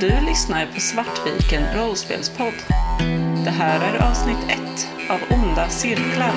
[0.00, 2.54] Du lyssnar på Svartviken rollspelspodd.
[3.44, 6.32] Det här är avsnitt ett av Onda cirklar.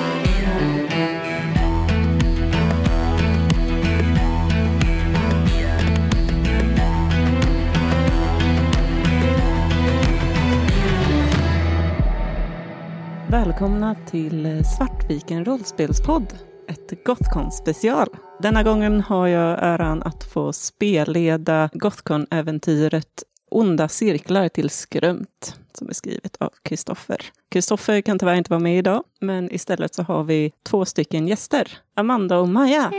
[13.28, 16.26] Välkomna till Svartviken rollspelspodd,
[16.68, 18.08] ett Gothcon special.
[18.42, 25.92] Denna gången har jag äran att få spelleda Gothcon-äventyret Onda cirklar till skrömt, som är
[25.92, 27.32] skrivet av Kristoffer.
[27.48, 31.78] Kristoffer kan tyvärr inte vara med idag, men istället så har vi två stycken gäster,
[31.94, 32.92] Amanda och Maja.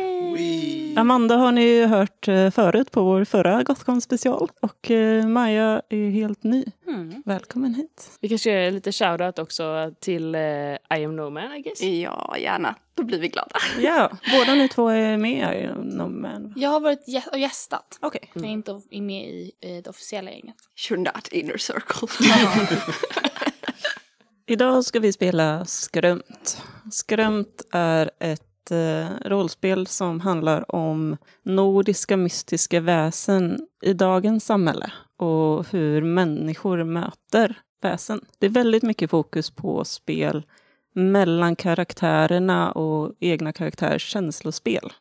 [0.95, 5.81] Amanda har ni ju hört eh, förut på vår förra Gothcon special och eh, Maja
[5.89, 6.65] är helt ny.
[6.87, 7.23] Mm.
[7.25, 8.11] Välkommen hit.
[8.21, 10.41] Vi kanske gör lite shoutout också till uh,
[10.97, 11.81] I am no man, I guess.
[11.81, 12.75] Ja, gärna.
[12.95, 13.55] Då blir vi glada.
[13.81, 16.53] Ja, båda ni två är med i No Man.
[16.55, 17.97] Jag har varit gä- och gästat.
[18.01, 18.31] Okej.
[18.33, 20.55] Jag är inte med i det officiella gänget.
[20.89, 22.07] You're not inner circle.
[24.48, 26.61] Idag ska vi spela Skrömt.
[26.91, 35.71] Skrömt är ett eh, rollspel som handlar om nordiska mystiska väsen i dagens samhälle och
[35.71, 38.21] hur människor möter väsen.
[38.39, 40.45] Det är väldigt mycket fokus på spel
[40.93, 44.93] mellan karaktärerna och egna karaktärers känslospel.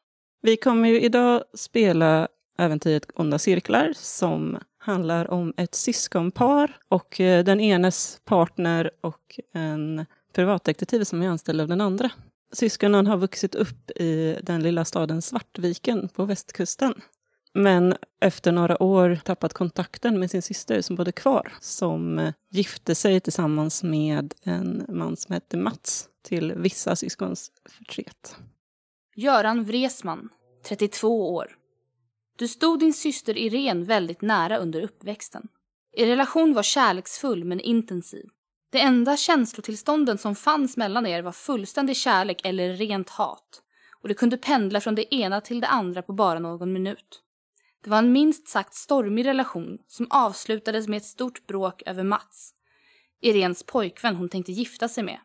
[0.43, 7.45] Vi kommer ju idag spela äventyret Onda cirklar som handlar om ett syskonpar och eh,
[7.45, 12.11] den enes partner och en privatdetektiv som är anställd av den andra.
[12.53, 16.95] Syskonen har vuxit upp i den lilla staden Svartviken på västkusten.
[17.53, 21.53] Men efter några år tappat kontakten med sin syster som bodde kvar.
[21.61, 28.37] Som eh, gifte sig tillsammans med en man som hette Mats till vissa syskons förtret.
[29.17, 30.29] Göran Vresman,
[30.69, 31.57] 32 år.
[32.39, 35.49] Du stod din syster Irene väldigt nära under uppväxten.
[35.93, 38.25] Er relation var kärleksfull men intensiv.
[38.71, 43.63] Det enda känslotillstånden som fanns mellan er var fullständig kärlek eller rent hat.
[44.03, 47.23] Och det kunde pendla från det ena till det andra på bara någon minut.
[47.85, 52.55] Det var en minst sagt stormig relation som avslutades med ett stort bråk över Mats.
[53.21, 55.19] Irens pojkvän hon tänkte gifta sig med.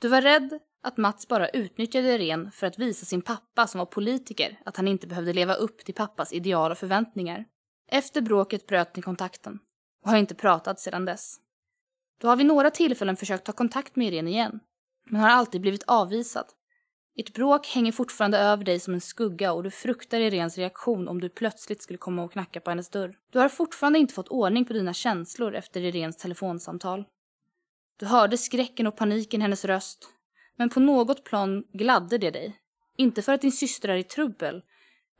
[0.00, 3.86] Du var rädd att Mats bara utnyttjade Irene för att visa sin pappa som var
[3.86, 7.44] politiker att han inte behövde leva upp till pappas ideal och förväntningar.
[7.88, 9.58] Efter bråket bröt ni kontakten
[10.04, 11.40] och har inte pratat sedan dess.
[12.20, 14.60] Du har vid några tillfällen försökt ta kontakt med Irene igen,
[15.10, 16.46] men har alltid blivit avvisad.
[17.16, 21.20] Ert bråk hänger fortfarande över dig som en skugga och du fruktar Irenes reaktion om
[21.20, 23.16] du plötsligt skulle komma och knacka på hennes dörr.
[23.32, 27.04] Du har fortfarande inte fått ordning på dina känslor efter Irenes telefonsamtal.
[27.96, 30.08] Du hörde skräcken och paniken i hennes röst,
[30.56, 32.56] men på något plan gladde det dig.
[32.96, 34.62] Inte för att din syster är i trubbel,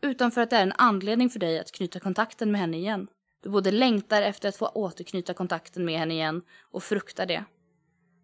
[0.02, 3.08] utan för att det är en anledning för dig att knyta kontakten med henne igen.
[3.44, 7.44] Du både längtar efter att få återknyta kontakten med henne igen och fruktar det.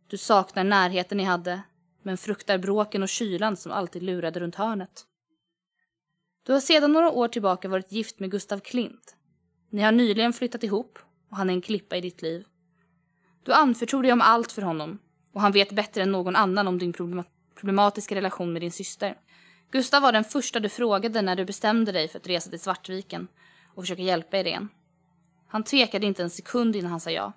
[0.07, 1.63] Du saknar närheten ni hade,
[2.03, 5.05] men fruktar bråken och kylan som alltid lurade runt hörnet.
[6.47, 9.17] Du har sedan några år tillbaka varit gift med Gustav Klint.
[9.71, 10.99] Ni har nyligen flyttat ihop
[11.31, 12.45] och han är en klippa i ditt liv.
[13.43, 14.99] Du anförtror dig om allt för honom
[15.33, 16.93] och han vet bättre än någon annan om din
[17.55, 19.19] problematiska relation med din syster.
[19.71, 23.29] Gustav var den första du frågade när du bestämde dig för att resa till Svartviken
[23.75, 24.69] och försöka hjälpa Irene.
[25.51, 27.33] Han tvekade inte en sekund innan han sa ja.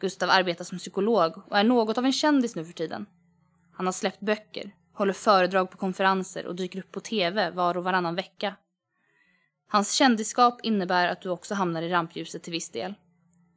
[0.00, 3.06] Gustav arbetar som psykolog och är något av en kändis nu för tiden.
[3.72, 7.84] Han har släppt böcker, håller föredrag på konferenser och dyker upp på TV var och
[7.84, 8.56] varannan vecka.
[9.68, 12.94] Hans kändisskap innebär att du också hamnar i rampljuset till viss del.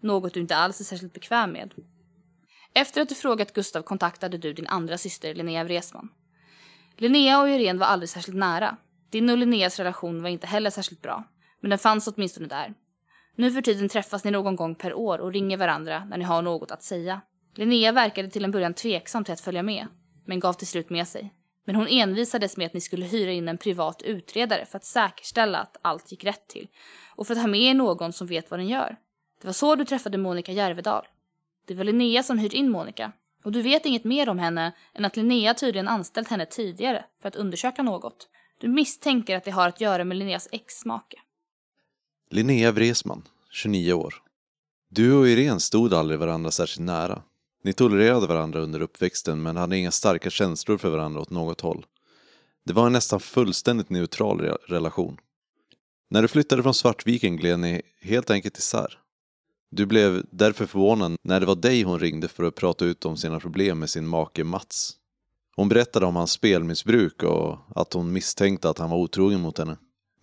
[0.01, 1.73] Något du inte alls är särskilt bekväm med.
[2.73, 6.09] Efter att du frågat Gustav kontaktade du din andra syster Linnea Wresman.
[6.97, 8.78] Linnea och Irene var aldrig särskilt nära.
[9.09, 11.23] Din och Linneas relation var inte heller särskilt bra,
[11.59, 12.73] men den fanns åtminstone där.
[13.39, 16.41] Nu för tiden träffas ni någon gång per år och ringer varandra när ni har
[16.41, 17.21] något att säga.
[17.55, 19.87] Linnea verkade till en början tveksam till att följa med,
[20.25, 21.33] men gav till slut med sig.
[21.65, 25.57] Men hon envisades med att ni skulle hyra in en privat utredare för att säkerställa
[25.57, 26.67] att allt gick rätt till
[27.16, 28.97] och för att ha med er någon som vet vad den gör.
[29.41, 31.05] Det var så du träffade Monica Järvedal.
[31.67, 33.11] Det var Linnea som hyrt in Monica.
[33.43, 37.28] Och du vet inget mer om henne än att Linnea tydligen anställt henne tidigare för
[37.28, 38.28] att undersöka något.
[38.57, 41.17] Du misstänker att det har att göra med Linneas ex-make.
[42.29, 44.16] Linnea Wresman, 29 år.
[44.90, 47.22] Du och Irene stod aldrig varandra särskilt nära.
[47.64, 51.85] Ni tolererade varandra under uppväxten men hade inga starka känslor för varandra åt något håll.
[52.66, 55.18] Det var en nästan fullständigt neutral re- relation.
[56.09, 59.00] När du flyttade från Svartviken gled ni helt enkelt isär.
[59.72, 63.18] Du blev därför förvånad när det var dig hon ringde för att prata ut om
[63.18, 64.94] sina problem med sin make Mats.
[65.56, 69.78] Hon berättade om hans spelmissbruk och att hon misstänkte att han var otrogen mot henne.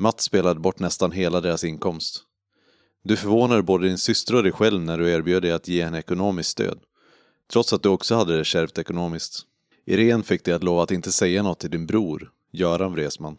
[0.04, 2.22] Mats spelade bort nästan hela deras inkomst.
[3.04, 5.98] Du förvånade både din syster och dig själv när du erbjöd dig att ge henne
[5.98, 6.80] ekonomiskt stöd.
[7.52, 9.42] Trots att du också hade det kärvt ekonomiskt.
[9.86, 13.38] Irene fick dig att lova att inte säga något till din bror, Göran Vresman.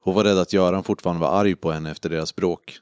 [0.00, 2.78] Hon var rädd att Göran fortfarande var arg på henne efter deras bråk.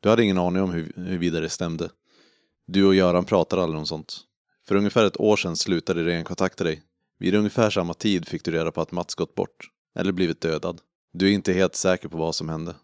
[0.00, 1.90] Du hade ingen aning om hur, huruvida det stämde.
[2.66, 4.20] Du och Göran pratade aldrig om sånt.
[4.68, 6.82] För ungefär ett år sedan slutade Irene kontakta dig.
[7.18, 10.80] Vid ungefär samma tid fick du reda på att Mats gått bort, eller blivit dödad.
[11.18, 12.74] Du är inte helt säker på vad som hände.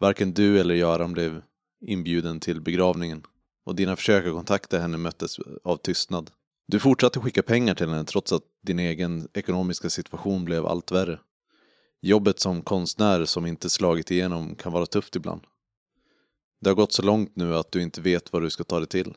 [0.00, 1.42] Varken du eller Göran blev
[1.86, 3.22] inbjuden till begravningen
[3.64, 6.30] och dina försök att kontakta henne möttes av tystnad.
[6.66, 11.18] Du fortsatte skicka pengar till henne trots att din egen ekonomiska situation blev allt värre.
[12.00, 15.40] Jobbet som konstnär som inte slagit igenom kan vara tufft ibland.
[16.60, 18.88] Det har gått så långt nu att du inte vet vad du ska ta dig
[18.88, 19.14] till.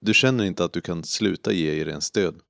[0.00, 2.40] Du känner inte att du kan sluta ge Irene stöd,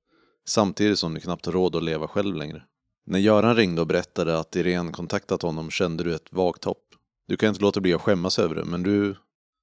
[0.47, 2.63] samtidigt som du knappt har råd att leva själv längre.
[3.09, 6.83] När Göran ringde och berättade att Irene kontaktat honom kände du ett vagt hopp.
[7.27, 9.15] Du kan inte låta bli att skämmas över det, men du,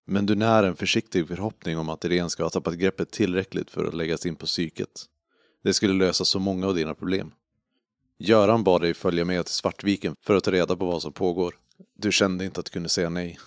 [0.06, 3.84] men du när en försiktig förhoppning om att Irene ska ha tappat greppet tillräckligt för
[3.84, 5.04] att läggas in på psyket.
[5.64, 7.32] Det skulle lösa så många av dina problem.
[8.18, 11.54] Göran bad dig följa med till Svartviken för att ta reda på vad som pågår.
[11.98, 13.38] Du kände inte att du kunde säga nej.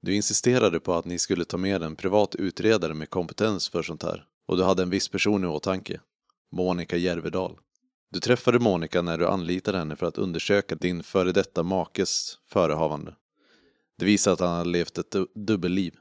[0.00, 4.02] Du insisterade på att ni skulle ta med en privat utredare med kompetens för sånt
[4.02, 4.24] här.
[4.46, 6.00] Och du hade en viss person i åtanke.
[6.52, 7.58] Monica Järvedal.
[8.12, 13.14] Du träffade Monica när du anlitade henne för att undersöka din före detta makes förehavande.
[13.98, 15.94] Det visar att han har levt ett du dubbelliv.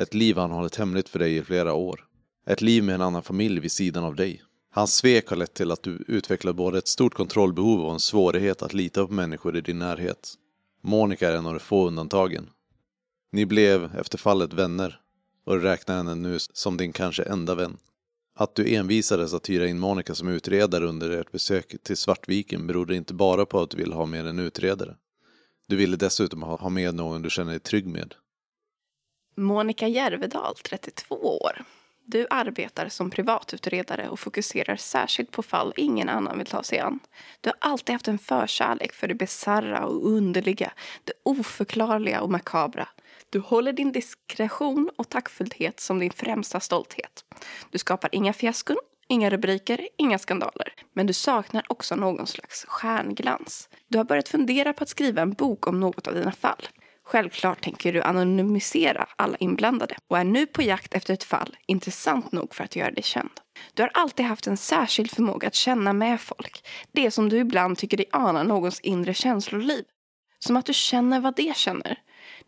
[0.00, 2.04] Ett liv han hållit hemligt för dig i flera år.
[2.46, 4.42] Ett liv med en annan familj vid sidan av dig.
[4.70, 8.62] Hans svek har lett till att du utvecklat både ett stort kontrollbehov och en svårighet
[8.62, 10.34] att lita på människor i din närhet.
[10.82, 12.50] Monica är en av de få undantagen.
[13.32, 15.00] Ni blev efter fallet vänner
[15.46, 17.76] och du räknar henne nu som din kanske enda vän.
[18.40, 22.96] Att du envisades att hyra in Monica som utredare under ert besök till Svartviken berodde
[22.96, 24.96] inte bara på att du ville ha med en utredare.
[25.68, 28.14] Du ville dessutom ha med någon du känner dig trygg med.
[29.36, 31.64] Monica Järvedal, 32 år.
[32.04, 36.98] Du arbetar som privatutredare och fokuserar särskilt på fall ingen annan vill ta sig an.
[37.40, 40.72] Du har alltid haft en förkärlek för det bizarra och underliga,
[41.04, 42.88] det oförklarliga och makabra.
[43.30, 47.24] Du håller din diskretion och tackfullhet som din främsta stolthet.
[47.70, 48.76] Du skapar inga fiaskon,
[49.08, 50.72] inga rubriker, inga skandaler.
[50.92, 53.68] Men du saknar också någon slags stjärnglans.
[53.88, 56.68] Du har börjat fundera på att skriva en bok om något av dina fall.
[57.04, 62.32] Självklart tänker du anonymisera alla inblandade och är nu på jakt efter ett fall intressant
[62.32, 63.30] nog för att göra dig känd.
[63.74, 66.66] Du har alltid haft en särskild förmåga att känna med folk.
[66.92, 69.84] Det som du ibland tycker dig ana någons inre känsloliv.
[70.38, 71.98] Som att du känner vad det känner.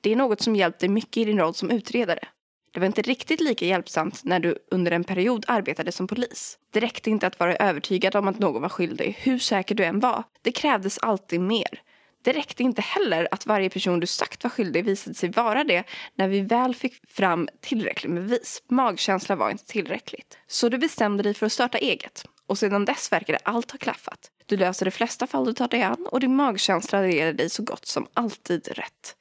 [0.00, 2.28] Det är något som hjälpt dig mycket i din roll som utredare.
[2.72, 6.58] Det var inte riktigt lika hjälpsamt när du under en period arbetade som polis.
[6.72, 10.00] Det räckte inte att vara övertygad om att någon var skyldig, hur säker du än
[10.00, 10.24] var.
[10.42, 11.82] Det krävdes alltid mer.
[12.22, 15.84] Det räckte inte heller att varje person du sagt var skyldig visade sig vara det
[16.14, 18.62] när vi väl fick fram tillräckligt med bevis.
[18.68, 20.38] Magkänsla var inte tillräckligt.
[20.46, 22.24] Så du bestämde dig för att starta eget.
[22.46, 24.30] Och sedan dess verkade allt ha klaffat.
[24.46, 27.62] Du löser de flesta fall du tar dig an och din magkänsla ger dig så
[27.62, 29.16] gott som alltid rätt.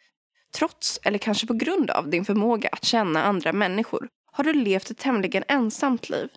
[0.58, 4.92] Trots, eller kanske på grund av, din förmåga att känna andra människor har du levt
[4.92, 6.30] ett tämligen ensamt liv.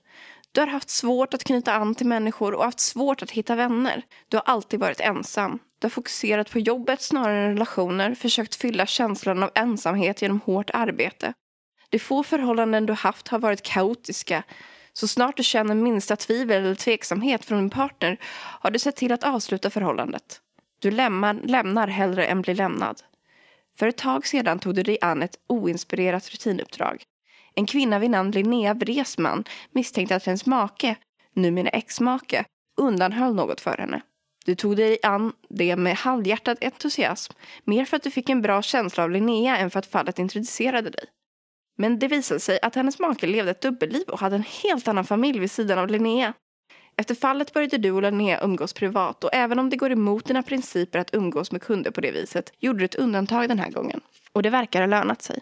[0.52, 4.02] Du har haft svårt att knyta an till människor och haft svårt att hitta vänner.
[4.28, 5.58] Du har alltid varit ensam.
[5.78, 10.70] Du har fokuserat på jobbet snarare än relationer, försökt fylla känslan av ensamhet genom hårt
[10.70, 11.32] arbete.
[11.90, 14.42] De få förhållanden du haft har varit kaotiska.
[14.92, 18.18] Så snart du känner minsta tvivel eller tveksamhet från din partner
[18.60, 20.40] har du sett till att avsluta förhållandet.
[20.78, 23.02] Du lämnar, lämnar hellre än blir lämnad.
[23.78, 27.02] För ett tag sedan tog du dig an ett oinspirerat rutinuppdrag.
[27.54, 30.96] En kvinna vid namn Linnea Wresman misstänkte att hennes make,
[31.34, 32.44] numera exmake,
[32.76, 34.02] undanhöll något för henne.
[34.44, 37.32] Du tog dig an det med halvhjärtad entusiasm,
[37.64, 40.90] mer för att du fick en bra känsla av Linnea än för att fallet introducerade
[40.90, 41.04] dig.
[41.78, 45.04] Men det visade sig att hennes make levde ett dubbelliv och hade en helt annan
[45.04, 46.32] familj vid sidan av Linnea.
[46.96, 50.42] Efter fallet började du och Linnea umgås privat och även om det går emot dina
[50.42, 54.00] principer att umgås med kunder på det viset gjorde du ett undantag den här gången.
[54.32, 55.38] Och det verkar ha lönat sig.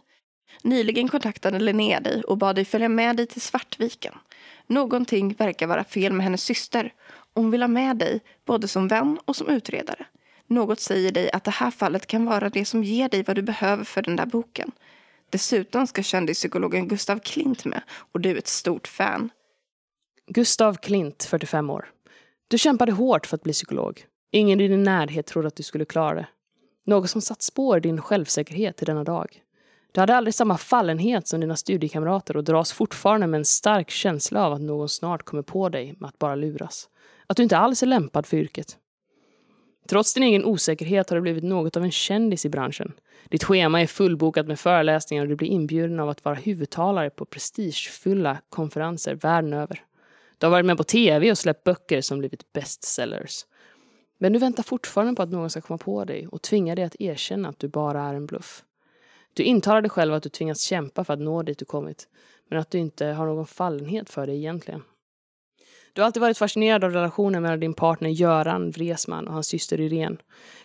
[0.62, 4.14] Nyligen kontaktade Linnea dig och bad dig följa med dig till Svartviken.
[4.66, 6.92] Någonting verkar vara fel med hennes syster.
[7.34, 10.06] Hon vill ha med dig, både som vän och som utredare.
[10.46, 13.42] Något säger dig att det här fallet kan vara det som ger dig vad du
[13.42, 14.72] behöver för den där boken.
[15.30, 19.30] Dessutom ska kändispsykologen Gustav Klint med och du är ett stort fan.
[20.32, 21.88] Gustav Klint, 45 år.
[22.48, 24.04] Du kämpade hårt för att bli psykolog.
[24.30, 26.26] Ingen i din närhet trodde att du skulle klara det.
[26.86, 29.42] Något som satt spår i din självsäkerhet till denna dag.
[29.92, 34.46] Du hade aldrig samma fallenhet som dina studiekamrater och dras fortfarande med en stark känsla
[34.46, 36.88] av att någon snart kommer på dig med att bara luras.
[37.26, 38.78] Att du inte alls är lämpad för yrket.
[39.88, 42.92] Trots din egen osäkerhet har du blivit något av en kändis i branschen.
[43.28, 47.24] Ditt schema är fullbokat med föreläsningar och du blir inbjuden av att vara huvudtalare på
[47.24, 49.84] prestigefulla konferenser världen över.
[50.40, 53.46] Du har varit med på tv och släppt böcker som blivit bestsellers.
[54.18, 57.00] Men du väntar fortfarande på att någon ska komma på dig och tvinga dig att
[57.00, 58.64] erkänna att du bara är en bluff.
[59.34, 62.08] Du intalar dig själv att du tvingas kämpa för att nå dit du kommit,
[62.48, 64.82] men att du inte har någon fallenhet för det egentligen.
[65.92, 69.80] Du har alltid varit fascinerad av relationen mellan din partner Göran Vresman och hans syster
[69.80, 70.16] Irene.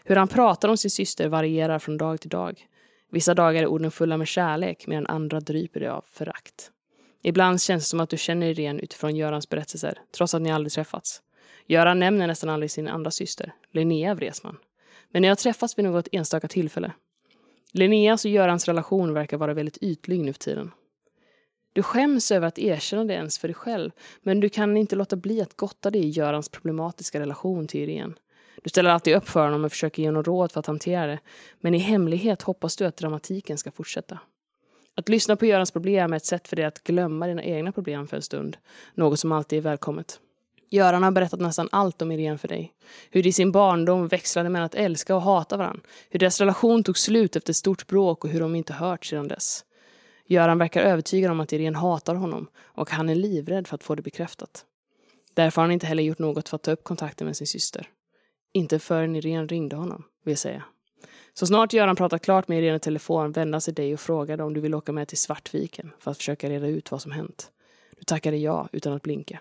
[0.03, 2.67] Hur han pratar om sin syster varierar från dag till dag.
[3.11, 6.71] Vissa dagar är orden fulla med kärlek medan andra dryper det av förakt.
[7.27, 10.71] Ibland känns det som att du känner Irene utifrån Görans berättelser, trots att ni aldrig
[10.71, 11.21] träffats.
[11.67, 14.57] Göran nämner nästan aldrig sin andra syster, Linnea Wresman.
[15.11, 16.91] Men ni har träffats vid något enstaka tillfälle.
[17.71, 20.71] Linneas och Görans relation verkar vara väldigt ytlig nu för tiden.
[21.73, 23.91] Du skäms över att erkänna det ens för dig själv,
[24.21, 28.13] men du kan inte låta bli att gotta dig i Görans problematiska relation till Irene.
[28.63, 31.19] Du ställer alltid upp för honom och försöker ge honom råd för att hantera det,
[31.59, 34.19] men i hemlighet hoppas du att dramatiken ska fortsätta.
[34.95, 38.07] Att lyssna på Görans problem är ett sätt för dig att glömma dina egna problem
[38.07, 38.57] för en stund,
[38.93, 40.19] något som alltid är välkommet.
[40.69, 42.73] Göran har berättat nästan allt om Irene för dig.
[43.09, 45.81] Hur de i sin barndom växlade mellan att älska och hata varandra.
[46.09, 49.27] Hur deras relation tog slut efter ett stort bråk och hur de inte hört sedan
[49.27, 49.65] dess.
[50.27, 53.95] Göran verkar övertygad om att Irene hatar honom och han är livrädd för att få
[53.95, 54.65] det bekräftat.
[55.33, 57.89] Därför har han inte heller gjort något för att ta upp kontakten med sin syster.
[58.53, 60.63] Inte förrän Irene ringde honom, vill säga.
[61.33, 64.43] Så snart Göran pratat klart med Irene i telefon vände han sig dig och frågade
[64.43, 67.51] om du vill åka med till Svartviken för att försöka reda ut vad som hänt.
[67.97, 69.39] Du tackade ja utan att blinka.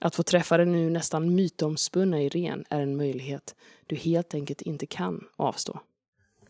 [0.00, 3.54] Att få träffa den nu nästan mytomspunna Irene är en möjlighet
[3.86, 5.80] du helt enkelt inte kan avstå.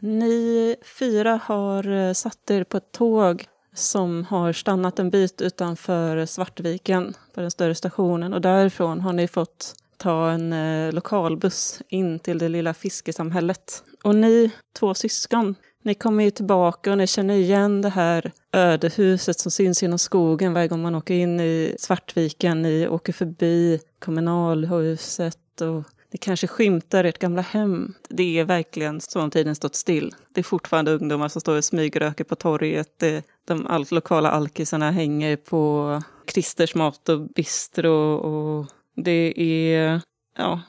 [0.01, 3.45] Ni fyra har eh, satt er på ett tåg
[3.75, 9.29] som har stannat en bit utanför Svartviken på den större stationen och därifrån har ni
[9.29, 13.85] fått ta en eh, lokalbuss in till det lilla fiskesamhället.
[14.05, 19.39] Och ni två syskon, ni kommer ju tillbaka och ni känner igen det här ödehuset
[19.39, 22.63] som syns genom skogen varje gång man åker in i Svartviken.
[22.63, 25.85] Ni åker förbi kommunalhuset och
[26.15, 27.95] ni kanske skymtar ert gamla hem.
[28.09, 30.15] Det är verkligen som om tiden stått still.
[30.35, 33.03] Det är fortfarande ungdomar som står och smygröker på torget.
[33.45, 38.15] De all lokala alkisarna hänger på Christers mat och bistro.
[38.15, 40.01] Och det är
[40.37, 40.63] ja,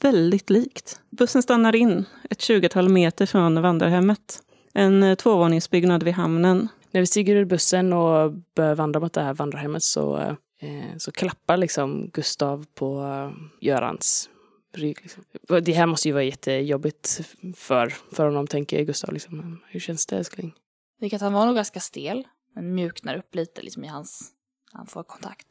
[0.00, 1.00] väldigt likt.
[1.10, 4.42] Bussen stannar in ett tjugotal meter från vandrarhemmet.
[4.72, 6.68] En tvåvåningsbyggnad vid hamnen.
[6.90, 10.16] När vi stiger ur bussen och börjar vandra mot det här vandrarhemmet så,
[10.60, 14.30] eh, så klappar liksom Gustav på eh, Görans
[14.76, 14.98] rygg.
[15.02, 15.24] Liksom.
[15.62, 17.20] Det här måste ju vara jättejobbigt
[17.56, 19.12] för, för honom, tänker Gustav.
[19.12, 19.60] Liksom.
[19.66, 20.54] Hur känns det, älskling?
[21.00, 24.30] Vilket han var nog ganska stel, men mjuknar upp lite liksom i hans...
[24.72, 25.46] Han får kontakt.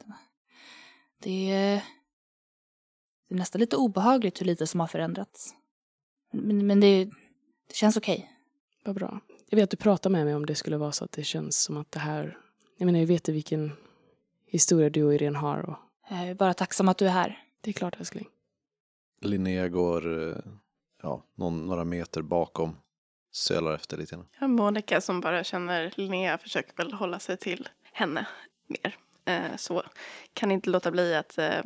[1.22, 1.82] Det är,
[3.34, 5.54] det är nästan lite obehagligt hur lite som har förändrats.
[6.32, 7.04] Men, men det,
[7.68, 8.14] det känns okej.
[8.14, 8.28] Okay.
[8.84, 9.20] Vad bra.
[9.48, 11.62] Jag vet att du pratar med mig om det skulle vara så att det känns
[11.62, 12.38] som att det här...
[12.76, 13.72] Jag menar, jag vet vilken
[14.46, 15.58] historia du och Irene har.
[15.70, 15.76] Och...
[16.08, 17.44] Jag är bara tacksam att du är här.
[17.60, 18.28] Det är klart, älskling.
[19.20, 20.36] Linnea går eh,
[21.02, 22.76] ja, någon, några meter bakom.
[23.32, 24.26] Sölar efter lite grann.
[24.40, 28.26] Ja, Monica som bara känner Linnea försöker väl hålla sig till henne
[28.66, 28.96] mer.
[29.24, 29.82] Eh, så
[30.32, 31.62] kan inte låta bli att eh,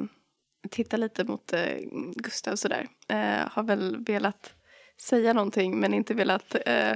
[0.68, 1.76] titta lite mot eh,
[2.16, 2.88] Gustav sådär.
[3.08, 4.54] Eh, har väl velat
[5.00, 6.92] säga någonting men inte velat eh,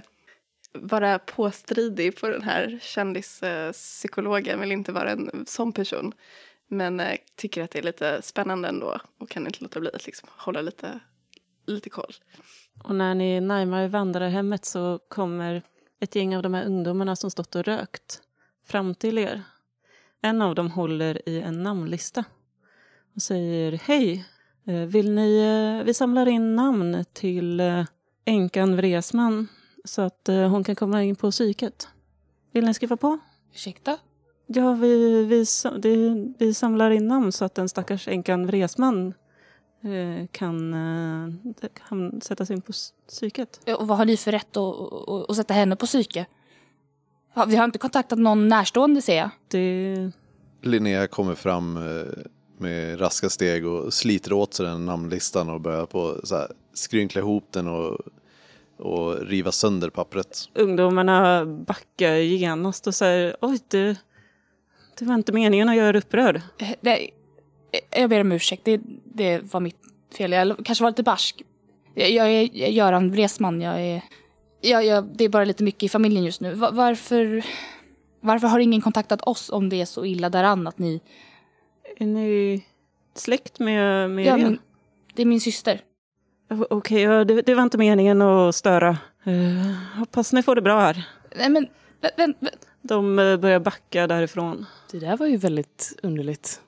[0.73, 4.61] vara påstridig på den här kändispsykologen.
[4.61, 6.13] Vill inte vara en sån person.
[6.69, 10.07] Men eh, tycker att det är lite spännande ändå och kan inte låta bli att
[10.07, 11.01] liksom hålla lite,
[11.67, 12.13] lite koll.
[12.85, 15.63] Och när ni närmar vandrarhemmet så kommer
[16.01, 18.23] ett gäng av de här ungdomarna som stått och rökt
[18.67, 19.43] fram till er.
[20.23, 22.25] En av dem håller i en namnlista
[23.15, 24.25] och säger Hej,
[24.67, 27.85] eh, vill ni, eh, vi samlar in namn till eh,
[28.25, 29.49] änkan Vresman
[29.85, 31.89] så att hon kan komma in på psyket.
[32.53, 33.19] Vill ni skriva på?
[33.53, 33.99] Ursäkta?
[34.47, 35.45] Ja, vi, vi,
[35.79, 39.15] det, vi samlar in namn så att den stackars änkan Vresman
[39.83, 42.73] eh, kan, eh, kan sättas in på
[43.09, 43.61] psyket.
[43.79, 46.27] Och vad har ni för rätt att, att, att sätta henne på psyke?
[47.47, 49.31] Vi har inte kontaktat någon närstående ser jag.
[49.49, 50.11] Det...
[50.63, 52.13] Linnea kommer fram eh,
[52.63, 57.21] med raska steg och sliter åt sig den namnlistan och börjar på så här, skrynkla
[57.21, 57.99] ihop den och,
[58.77, 60.49] och riva sönder pappret.
[60.55, 63.97] Ungdomarna backar genast och säger oj, det,
[64.99, 66.41] det var inte meningen att göra upprörd.
[66.81, 67.11] Det,
[67.91, 69.77] jag ber om ursäkt, det, det var mitt
[70.19, 70.33] fel.
[70.33, 71.43] Jag kanske var lite barsk.
[71.95, 74.03] Jag, jag är Göran Wresman, jag är...
[74.65, 76.55] Jag, jag, det är bara lite mycket i familjen just nu.
[76.55, 77.45] Varför,
[78.21, 81.01] varför har ingen kontaktat oss om det är så illa däran att ni...
[81.97, 82.65] Är ni
[83.15, 84.59] släkt med, med ja, min,
[85.15, 85.81] Det är min syster.
[86.71, 88.89] Okej, ja, det, det var inte meningen att störa.
[89.25, 91.09] Eh, hoppas ni får det bra här.
[91.37, 91.67] Nej men,
[92.01, 92.49] vä- vä-
[92.83, 94.67] De eh, börjar backa därifrån.
[94.91, 96.61] Det där var ju väldigt underligt.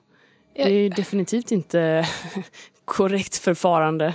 [0.53, 2.07] Jag- Det är ju definitivt inte
[2.85, 4.13] korrekt förfarande.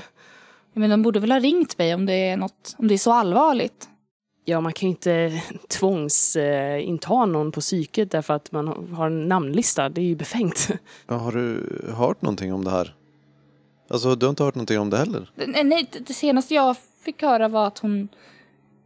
[0.73, 3.13] men de borde väl ha ringt mig om det är något, om det är så
[3.13, 3.89] allvarligt.
[4.51, 9.89] Ja, man kan ju inte tvångsinta någon på psyket därför att man har en namnlista.
[9.89, 10.69] Det är ju befängt.
[11.07, 11.67] Ja, har du
[11.97, 12.95] hört någonting om det här?
[13.91, 15.31] Alltså, du har inte hört någonting om det heller?
[15.65, 18.09] Nej, det- senaste jag fick höra var att hon,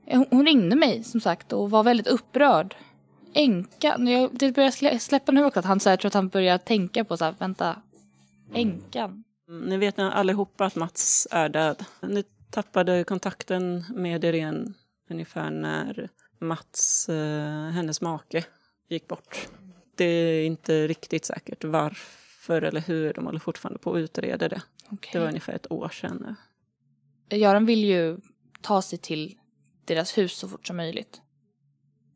[0.07, 2.75] hon, hon ringde mig som sagt och var väldigt upprörd.
[3.35, 6.29] Änkan, jag, det börjar slä, släppa nu också att han så här, tror att han
[6.29, 7.77] börjar tänka på så här, vänta,
[8.55, 9.25] änkan.
[9.49, 11.85] Mm, Ni vet allihopa att Mats är död.
[12.03, 14.73] Ni tappade kontakten med Irene
[15.11, 16.09] ungefär när
[16.39, 18.45] Mats, eh, hennes make,
[18.89, 19.49] gick bort.
[19.97, 23.13] Det är inte riktigt säkert varför eller hur.
[23.13, 24.63] De håller fortfarande på att utreda det.
[24.91, 25.11] Okej.
[25.13, 26.37] Det var ungefär ett år sedan
[27.31, 27.37] nu.
[27.39, 28.19] Göran vill ju
[28.63, 29.39] ta sig till
[29.85, 31.21] deras hus så fort som möjligt.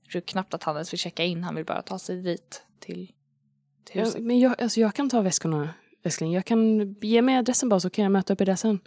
[0.03, 2.63] Jag tror knappt att han ens vill checka in, han vill bara ta sig dit
[2.81, 3.13] till,
[3.85, 4.23] till Ja, huset.
[4.23, 6.33] men jag, alltså jag kan ta väskorna, älskling.
[6.33, 8.81] Jag kan ge mig adressen bara så kan jag möta upp i det sen.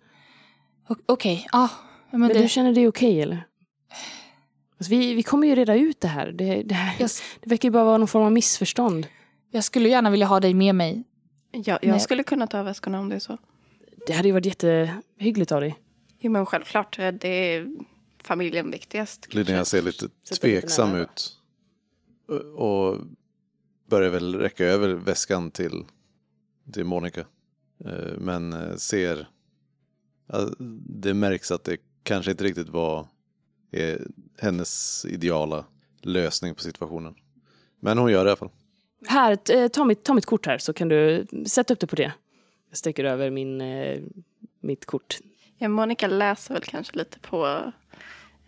[1.05, 1.69] Okej, ja.
[2.11, 3.47] men Men det, du känner det är okej eller?
[4.77, 6.31] Alltså vi, vi kommer ju reda ut det här.
[6.31, 7.09] Det, det, här jag,
[7.41, 9.07] det verkar ju bara vara någon form av missförstånd.
[9.51, 11.03] jag skulle gärna vilja ha dig med mig.
[11.51, 11.99] Ja, jag Nej.
[11.99, 13.37] skulle kunna ta väskorna om det är så.
[14.07, 15.79] Det hade ju varit jättehyggligt av dig.
[16.19, 16.99] Jo, men självklart.
[16.99, 17.67] eh, Det är
[18.23, 19.33] familjen viktigast.
[19.33, 20.09] Linnea ser lite
[20.41, 21.37] tveksam ut.
[22.27, 22.97] Och- Och
[23.89, 25.83] börjar väl räcka över väskan till,
[26.73, 27.21] till Monica.
[27.85, 29.27] Eh, Men eh, ser...
[30.85, 33.07] Det märks att det kanske inte riktigt var
[33.71, 33.99] eh,
[34.37, 35.65] hennes ideala
[36.01, 37.15] lösning på situationen.
[37.79, 38.49] Men hon gör det i alla fall.
[39.07, 41.95] Här, eh, ta mitt, ta mitt kort här så kan du sätta upp det på
[41.95, 42.13] det.
[42.69, 44.01] Jag sträcker över min, eh,
[44.59, 45.17] mitt kort.
[45.57, 47.71] Ja, Monica läser väl kanske lite på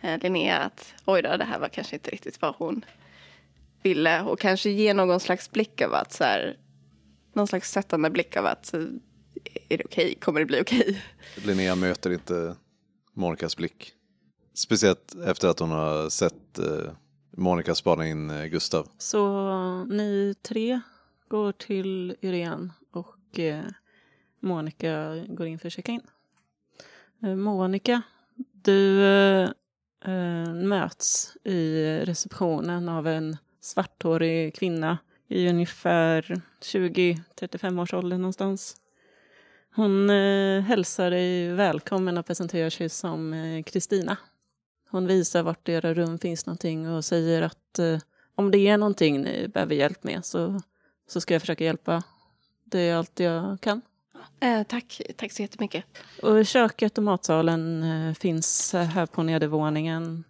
[0.02, 2.86] eh, Linnea att oj då, det här var kanske inte riktigt vad hon
[3.84, 4.22] ville.
[4.22, 6.58] Och kanske ge någon slags blick av att så här,
[7.34, 8.74] någon slags sättande blick av att
[9.70, 11.04] är det okej, kommer det bli okej?
[11.36, 12.56] Linnea möter inte
[13.14, 13.94] Monicas blick.
[14.54, 16.92] Speciellt efter att hon har sett eh,
[17.32, 18.88] Monica spana in eh, Gustav.
[18.98, 20.80] Så ni tre
[21.28, 23.64] går till Irene och eh,
[24.40, 26.02] Monica går in för att checka in.
[27.24, 28.02] Eh, Monica,
[28.52, 29.50] du eh,
[30.06, 38.76] eh möts i receptionen av en svarthårig kvinna i ungefär 20-35 års ålder någonstans.
[39.76, 44.18] Hon eh, hälsar dig välkommen och presenterar sig som eh, Kristina.
[44.94, 48.00] Hon visar vart i era rum finns någonting och säger att eh,
[48.36, 50.62] om det är någonting ni behöver hjälp med så,
[51.08, 52.04] så ska jag försöka hjälpa.
[52.66, 53.82] Det är allt jag kan.
[54.40, 55.86] Eh, tack, tack så jättemycket.
[56.22, 60.24] Och köket och matsalen eh, finns här på nedervåningen.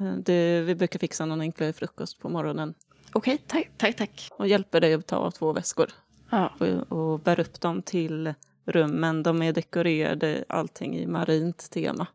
[0.00, 2.74] Eh, det, vi brukar fixa någon enklare frukost på morgonen
[3.12, 4.28] Okej, tack, tack, tack.
[4.36, 5.90] och hjälper dig att ta två väskor
[6.30, 9.22] Ja, och, och bär upp dem till rummen.
[9.22, 12.06] De är dekorerade, allting i marint tema.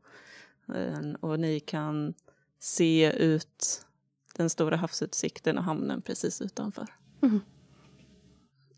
[0.76, 2.14] Eh, Och ni kan
[2.60, 3.86] se ut
[4.36, 6.88] den stora havsutsikten och hamnen precis utanför.
[7.20, 7.42] Mhm.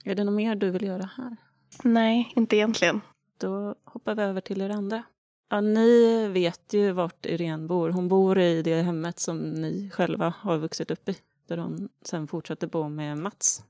[0.03, 1.37] Är det något mer du vill göra här?
[1.83, 3.01] nej, inte egentligen.
[3.37, 5.03] Då hoppar vi över till er andra.
[5.49, 7.89] Ja, ni vet ju vart Irene bor.
[7.89, 11.17] Hon bor i det hemmet som ni själva har vuxit upp i.
[11.47, 13.63] Där hon sen fortsatte bo med Mats.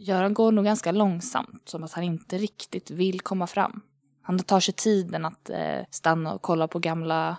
[0.00, 3.80] Göran går nog ganska långsamt, som att han inte riktigt vill komma fram.
[4.26, 7.36] Han tar sig tiden att eh, stanna och kolla på gamla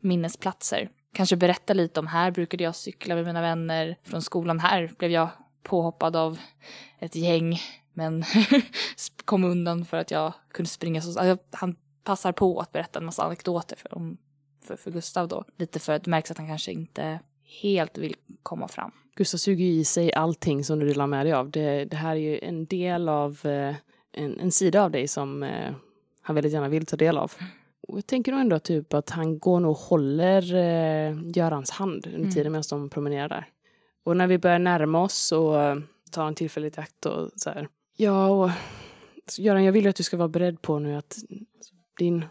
[0.00, 0.90] minnesplatser.
[1.14, 4.60] Kanske berätta lite om här brukade jag cykla med mina vänner från skolan.
[4.60, 5.28] Här blev jag
[5.62, 6.38] påhoppad av
[6.98, 7.60] ett gäng,
[7.92, 8.24] men
[9.24, 11.20] kom undan för att jag kunde springa så...
[11.20, 14.16] Alltså, han passar på att berätta en massa anekdoter för, om,
[14.64, 15.44] för, för Gustav då.
[15.56, 17.20] Lite för att det märks att han kanske inte
[17.62, 18.90] helt vill komma fram.
[19.16, 21.50] Gustav suger ju i sig allting som du delar med dig av.
[21.50, 23.74] Det, det här är ju en del av eh,
[24.12, 25.74] en, en sida av dig som eh,
[26.26, 27.32] han väldigt gärna vill ta del av.
[27.88, 32.06] Och jag tänker nog ändå typ att han går nog och håller eh, Görans hand
[32.06, 32.30] under Mm.
[32.30, 33.48] tiden medan de promenerar där.
[34.04, 35.76] Och när vi börjar närma oss så eh,
[36.10, 37.68] tar han tillfället i akt och så här.
[37.96, 38.50] Ja, och
[39.26, 41.16] så Göran, jag vill ju att du ska vara beredd på nu att
[41.98, 42.24] din,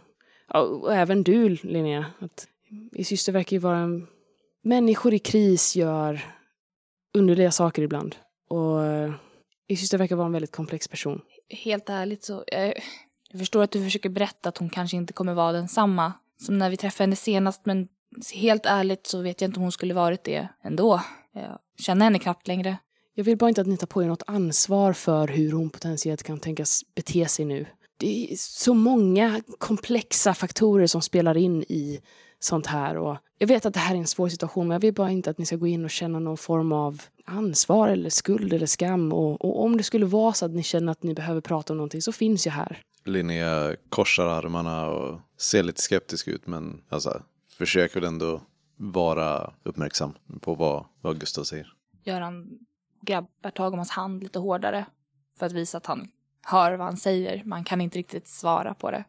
[0.48, 2.48] ja, och även du Linnea, att
[2.92, 4.06] din syster verkar ju vara en
[4.62, 6.20] Människor i kris gör
[7.14, 8.16] underliga saker ibland.
[8.48, 9.12] Och eh,
[9.68, 11.20] er syster verkar vara en väldigt komplex person.
[11.48, 12.74] helt ärligt så, jag,
[13.30, 16.70] jag förstår att du försöker berätta att hon kanske inte kommer vara densamma som när
[16.70, 17.88] vi träffade henne senast, men
[18.34, 21.02] helt ärligt så vet jag inte om hon skulle varit det ändå.
[21.32, 22.76] Jag känner henne knappt längre.
[23.14, 26.22] Jag vill bara inte att ni tar på er något ansvar för hur hon potentiellt
[26.22, 27.66] kan tänkas bete sig nu.
[27.96, 32.00] det är så många komplexa faktorer som spelar in i
[32.38, 32.96] sånt här.
[32.96, 35.30] Och jag vet att det här är en svår situation men jag vill bara inte
[35.30, 39.12] att ni ska gå in och känna någon form av ansvar eller skuld eller skam.
[39.12, 41.76] Och, och om det skulle vara så att ni känner att ni behöver prata om
[41.76, 42.82] någonting så finns jag här.
[43.04, 48.40] Linnea korsar armarna och ser lite skeptisk ut men alltså, försöker ändå
[48.76, 51.72] vara uppmärksam på vad, vad Gustav säger.
[52.04, 52.58] Göran
[53.00, 54.86] grabbar tag om hans hand lite hårdare
[55.38, 56.08] för att visa att han
[56.46, 57.42] hör vad han säger.
[57.44, 59.04] Man kan inte riktigt svara på det.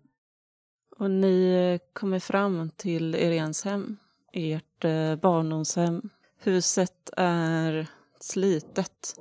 [0.98, 3.98] Och ni kommer fram till Irens hem,
[4.34, 6.10] ert eh, barndomshem.
[6.40, 7.88] Huset är
[8.20, 9.16] slitet.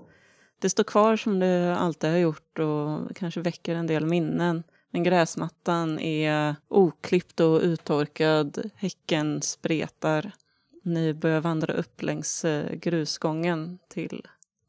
[0.61, 4.63] Det står kvar som det alltid har gjort och kanske väcker en del minnen.
[4.91, 8.71] Men gräsmattan är oklippt och uttorkad.
[8.75, 10.33] Häcken spretar.
[10.83, 14.27] Ni börjar vandra upp längs eh, grusgången till,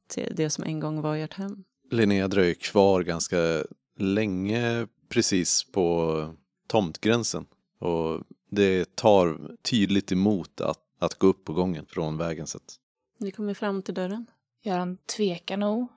[0.08, 1.64] till det som en gång var ert hem.
[1.92, 3.64] Linnea dröjer kvar ganska
[3.98, 6.36] länge precis på
[6.68, 7.46] tomtgränsen.
[7.80, 12.76] Och det tar tydligt emot att, att gå upp på gången från vägen sett.
[13.18, 14.26] Ni kommer fram till dörren.
[14.64, 15.88] Göran tvekar nog.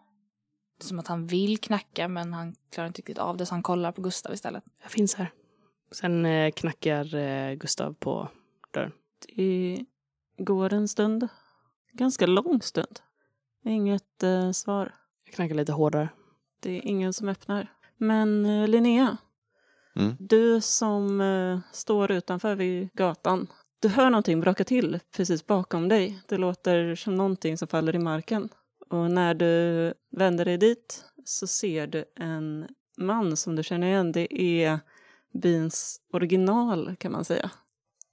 [0.78, 3.54] Det är som att han vill knacka men han klarar inte riktigt av det så
[3.54, 4.64] han kollar på Gustav istället.
[4.82, 5.32] Jag finns här.
[5.92, 8.28] Sen eh, knackar eh, Gustav på
[8.70, 8.92] dörren.
[9.26, 9.84] Det
[10.38, 11.28] går en stund.
[11.92, 13.00] Ganska lång stund.
[13.64, 14.94] Inget eh, svar.
[15.24, 16.08] Jag knackar lite hårdare.
[16.60, 17.72] Det är ingen som öppnar.
[17.96, 19.16] Men eh, Linnea,
[19.96, 20.16] Mm.
[20.18, 23.46] du som eh, står utanför vid gatan.
[23.80, 26.22] Du hör någonting braka till precis bakom dig.
[26.28, 28.48] Det låter som någonting som faller i marken.
[28.90, 34.12] Och när du vänder dig dit så ser du en man som du känner igen.
[34.12, 34.78] Det är
[35.32, 37.50] byns original kan man säga.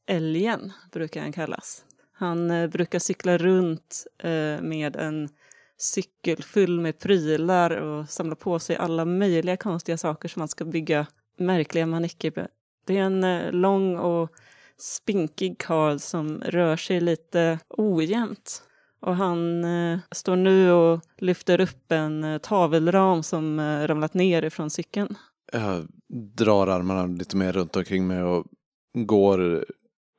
[0.08, 1.86] Älgen brukar han kallas.
[2.14, 5.30] Han eh, brukar cykla runt eh, med en
[5.78, 10.66] cykel full med prylar och samla på sig alla möjliga konstiga saker som man ska
[10.66, 11.08] bygga
[11.40, 12.48] märkliga manicker med.
[12.86, 14.32] Det är en eh, lång och
[14.78, 18.64] spinkig karl som rör sig lite ojämnt.
[19.00, 24.44] Och han eh, står nu och lyfter upp en eh, tavelram som eh, ramlat ner
[24.44, 25.16] ifrån cykeln.
[25.52, 25.88] Jag
[26.36, 28.46] drar armarna lite mer runt omkring mig och
[28.94, 29.66] går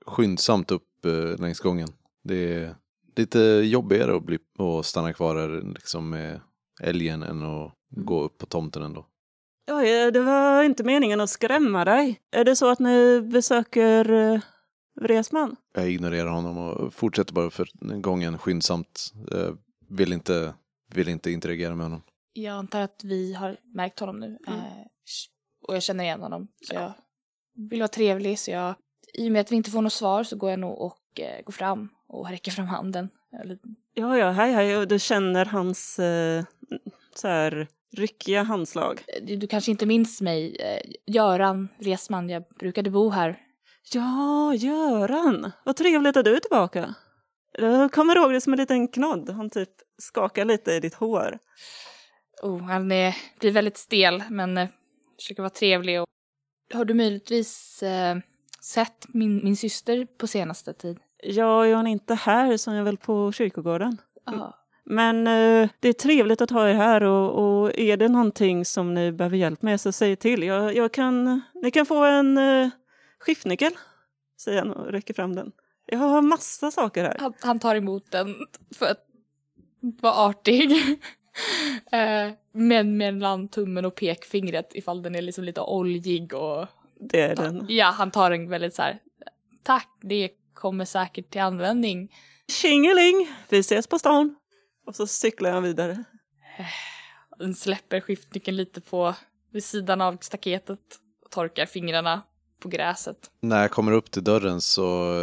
[0.06, 1.88] skyndsamt upp eh, längs gången.
[2.22, 2.74] Det är
[3.16, 6.40] lite jobbigare att, bli, att stanna kvar här liksom med
[6.80, 9.06] älgen än att gå upp på tomten ändå.
[9.70, 12.20] Oj, det var inte meningen att skrämma dig.
[12.30, 14.40] Är det så att ni besöker eh,
[15.00, 15.56] Vresman?
[15.74, 17.68] Jag ignorerar honom och fortsätter bara för
[18.00, 19.12] gången skyndsamt.
[19.30, 20.54] Jag vill inte,
[20.94, 22.02] vill inte interagera med honom.
[22.32, 24.38] Jag antar att vi har märkt honom nu.
[24.46, 24.58] Mm.
[24.58, 24.64] Eh,
[25.66, 26.48] och jag känner igen honom.
[26.60, 26.92] Så jag
[27.70, 28.38] vill vara trevlig.
[28.38, 28.74] Så jag,
[29.14, 31.44] I och med att vi inte får något svar så går jag nog och eh,
[31.44, 33.08] går fram och räcker fram handen.
[33.94, 34.76] Ja, ja, hej, hej.
[34.76, 36.44] Och du känner hans eh,
[37.14, 39.00] så här ryckiga handslag.
[39.22, 40.56] du, du kanske inte minns mig.
[40.56, 43.38] Eh, Göran Resman, jag brukade bo här.
[43.92, 45.52] Ja, Göran!
[45.64, 46.94] Vad trevligt att du är tillbaka.
[47.52, 49.30] Jag kommer ihåg det som en liten knodd.
[49.30, 51.38] Han typ skakar lite i ditt hår.
[52.42, 54.68] Oh, han är, blir väldigt stel men eh,
[55.16, 56.00] försöker vara trevlig.
[56.00, 56.08] Och...
[56.74, 58.16] Har du möjligtvis eh,
[58.60, 60.98] sett min, min syster på senaste tid?
[61.22, 63.96] Ja, är hon inte här så är hon väl på kyrkogården.
[64.24, 64.54] Ja.
[64.90, 68.94] Men eh, det är trevligt att ha er här och, och är det någonting som
[68.94, 70.42] ni behöver hjälp med så säg till.
[70.42, 72.68] Jag, jag kan, ni kan få en eh,
[73.18, 73.72] skiftnyckel,
[74.40, 75.52] säger han och räcker fram den.
[75.86, 77.16] Jag har massa saker här.
[77.20, 78.34] Han, han tar emot den
[78.74, 79.06] för att
[79.80, 80.72] vara artig.
[81.92, 86.66] eh, men mellan tummen och pekfingret ifall den är liksom lite oljig och
[87.00, 87.66] Det är den.
[87.68, 88.98] ja, han tar en väldigt så här.
[89.62, 92.12] Tack, det kommer säkert till användning.
[92.52, 93.28] Tjingeling!
[93.48, 94.37] Vi ses på stan!
[94.88, 96.04] Och så cyklar jag vidare.
[97.38, 99.14] Den släpper skiftnyckeln lite på
[99.50, 100.78] vid sidan av staketet
[101.24, 102.22] och torkar fingrarna
[102.60, 103.30] på gräset.
[103.40, 105.14] När jag kommer upp till dörren så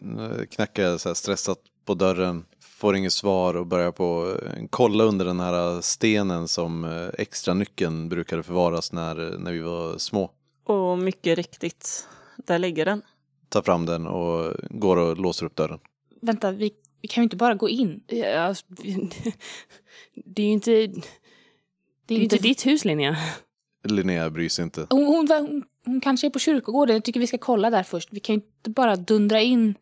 [0.00, 2.44] eh, knackar jag så här stressat på dörren.
[2.60, 7.54] Får inget svar och börjar på eh, kolla under den här stenen som eh, extra
[7.54, 10.30] nyckeln brukade förvaras när, när vi var små.
[10.64, 13.02] Och mycket riktigt, där ligger den.
[13.48, 15.78] Tar fram den och går och låser upp dörren.
[16.20, 16.72] Vänta, vi,
[17.02, 18.00] vi kan ju inte bara gå in.
[18.06, 18.64] Ja, alltså,
[20.24, 20.86] det är ju inte, det
[22.06, 23.16] Det är inte inte ditt hus Linnea.
[23.84, 24.86] Linnea bryr sig inte.
[24.90, 26.96] Hon, hon, hon, hon kanske är på kyrkogården.
[26.96, 28.08] Jag tycker vi ska kolla där först.
[28.12, 29.74] Vi kan ju inte bara dundra in,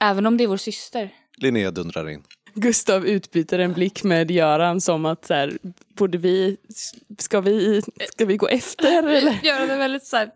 [0.00, 1.14] även om det är vår syster.
[1.36, 2.22] Linnea dundrar in.
[2.54, 5.58] Gustav utbyter en blick med Göran som att så här,
[5.94, 6.56] borde vi,
[7.18, 9.40] ska vi, ska vi gå efter eller?
[9.44, 10.30] Göran är väldigt så här,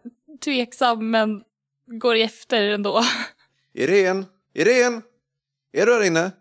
[0.44, 1.42] tveksam, men
[1.86, 3.02] går efter ändå.
[3.74, 4.24] Irene!
[4.54, 5.02] Irene!
[5.76, 6.32] Är du här inne?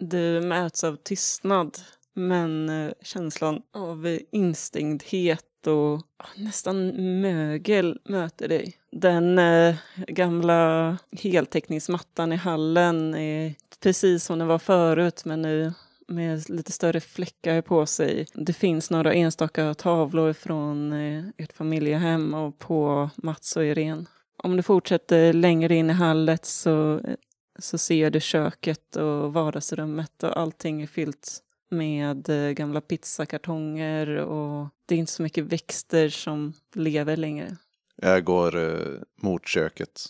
[0.00, 1.78] Du möts av tystnad,
[2.14, 6.02] men eh, känslan av instängdhet och
[6.36, 6.86] nästan
[7.20, 8.76] mögel möter dig.
[8.92, 15.72] Den eh, gamla heltäckningsmattan i hallen är precis som den var förut men nu
[16.08, 18.26] med lite större fläckar på sig.
[18.34, 24.04] Det finns några enstaka tavlor från eh, ert familjehem och på Mats och Irene.
[24.36, 27.14] Om du fortsätter längre in i hallet så, eh,
[27.58, 34.68] så ser du köket och vardagsrummet och allting är fyllt med eh, gamla pizzakartonger och
[34.86, 37.56] det är inte så mycket växter som lever längre.
[37.96, 40.06] Jag går eh, mot köket.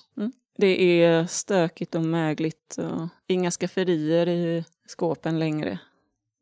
[0.56, 5.78] Det är stökigt och mögligt och inga skafferier i skåpen längre.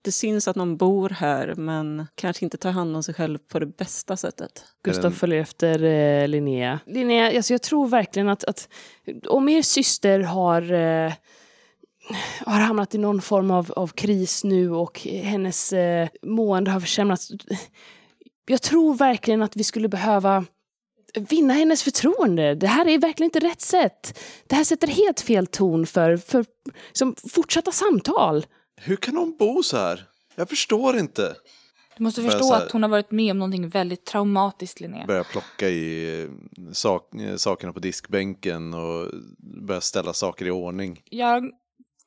[0.04, 3.58] Det syns att någon bor här men kanske inte tar hand om sig själv på
[3.58, 4.64] det bästa sättet.
[4.84, 6.80] Gustav den- följer efter eh, Linnea.
[6.86, 8.68] Linnea, alltså jag tror verkligen att, att
[9.28, 11.12] om er syster har, eh,
[12.46, 17.30] har hamnat i någon form av, av kris nu och hennes eh, mående har försämrats.
[18.46, 20.44] Jag tror verkligen att vi skulle behöva
[21.28, 22.54] vinna hennes förtroende.
[22.54, 24.18] Det här är verkligen inte rätt sätt.
[24.46, 26.44] Det här sätter helt fel ton för, för
[26.92, 28.46] som fortsatta samtal.
[28.84, 30.06] Hur kan hon bo så här?
[30.34, 31.36] Jag förstår inte.
[31.96, 35.06] Du måste förstå här- att hon har varit med om någonting väldigt traumatiskt, Linnea.
[35.06, 36.28] Börjar plocka i eh,
[36.72, 41.02] sak, eh, sakerna på diskbänken och börjar ställa saker i ordning.
[41.04, 41.50] Jag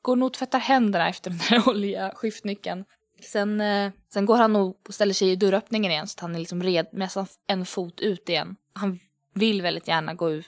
[0.02, 2.84] går nog och tvättar händerna efter den här olja skiftnyckeln.
[3.22, 6.34] Sen, eh, sen går han nog och ställer sig i dörröppningen igen så att han
[6.34, 8.56] är liksom red, nästan en fot ut igen.
[8.72, 8.98] Han
[9.34, 10.46] vill väldigt gärna gå ut,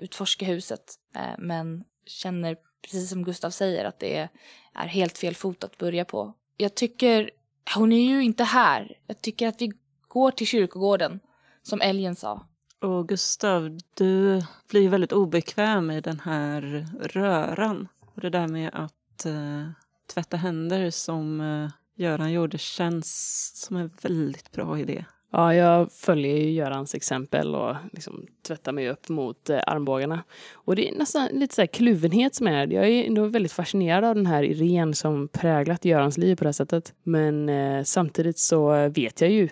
[0.00, 0.94] utforska huset
[1.38, 4.28] men känner precis som Gustav säger att det är,
[4.74, 6.34] är helt fel fot att börja på.
[6.56, 7.30] Jag tycker,
[7.74, 8.98] hon är ju inte här.
[9.06, 9.72] Jag tycker att vi
[10.08, 11.20] går till kyrkogården
[11.62, 12.46] som älgen sa.
[12.80, 17.88] Och Gustav, du blir väldigt obekväm i den här röran.
[18.14, 19.70] Och det där med att eh,
[20.14, 25.04] tvätta händer som eh, Göran gjorde känns som en väldigt bra idé.
[25.32, 30.22] Ja, jag följer ju Görans exempel och liksom tvättar mig upp mot eh, armbågarna.
[30.52, 32.66] Och det är nästan lite så här kluvenhet som är.
[32.66, 36.48] Jag är ändå väldigt fascinerad av den här Irene som präglat Görans liv på det
[36.48, 36.94] här sättet.
[37.02, 39.48] Men eh, samtidigt så vet jag ju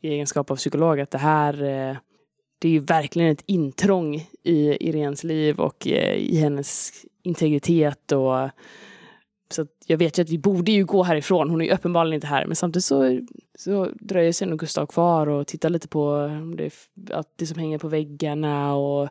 [0.00, 1.96] i egenskap av psykolog att det här eh,
[2.58, 8.50] det är ju verkligen ett intrång i Irenes liv och eh, i hennes integritet och
[9.50, 11.50] så att jag vet ju att vi borde ju gå härifrån.
[11.50, 12.46] Hon är ju uppenbarligen inte här.
[12.46, 13.20] Men samtidigt så,
[13.58, 16.72] så dröjer sig nog Gustav kvar och tittar lite på det,
[17.14, 19.08] att det som hänger på väggarna och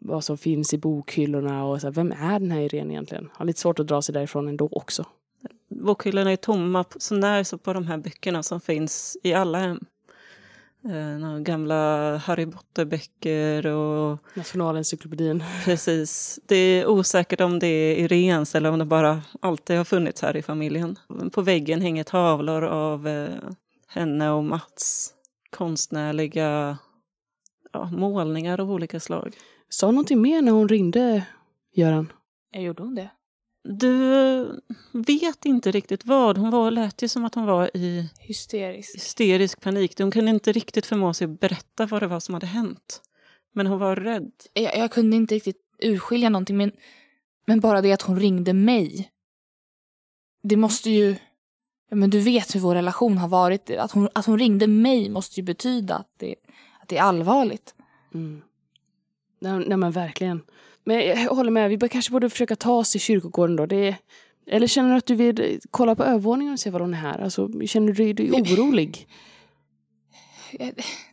[0.00, 1.64] vad som finns i bokhyllorna.
[1.64, 3.30] Och så här, vem är den här Irene egentligen?
[3.32, 5.04] Har lite svårt att dra sig därifrån ändå också.
[5.68, 9.84] Bokhyllorna är tomma så när så på de här böckerna som finns i alla hem.
[10.88, 15.44] Eh, några gamla Harry Potter-böcker och Nationalencyklopedin.
[15.64, 16.40] precis.
[16.46, 20.36] Det är osäkert om det är Irenes eller om det bara alltid har funnits här
[20.36, 20.98] i familjen.
[21.32, 23.28] På väggen hänger tavlor av eh,
[23.88, 25.14] henne och Mats.
[25.50, 26.78] Konstnärliga
[27.72, 29.36] ja, målningar av olika slag.
[29.68, 31.26] Sa hon någonting mer när hon ringde,
[31.74, 32.12] Göran?
[32.50, 33.10] Jag gjorde hon det?
[33.64, 34.60] Du
[34.92, 36.38] vet inte riktigt vad.
[36.38, 38.94] Hon var, lät ju som att hon var i Hysterisk.
[38.94, 40.00] hysterisk panik.
[40.00, 43.02] Hon kunde inte riktigt förmå sig att berätta vad det var som hade hänt.
[43.52, 44.32] Men hon var rädd.
[44.52, 46.72] Jag, jag kunde inte riktigt urskilja någonting men,
[47.46, 49.10] men bara det att hon ringde mig.
[50.42, 51.16] Det måste ju...
[51.90, 53.70] Ja, men du vet hur vår relation har varit.
[53.70, 56.34] Att hon, att hon ringde mig måste ju betyda att det,
[56.80, 57.74] att det är allvarligt.
[58.14, 58.42] Mm.
[59.40, 60.42] Nej, nej men verkligen.
[60.88, 63.66] Men jag håller med, vi kanske borde försöka ta oss till kyrkogården då.
[63.66, 63.96] Det är,
[64.46, 67.18] eller känner du att du vill kolla på övervåningen och se var hon är här?
[67.18, 69.08] Alltså, känner du dig orolig?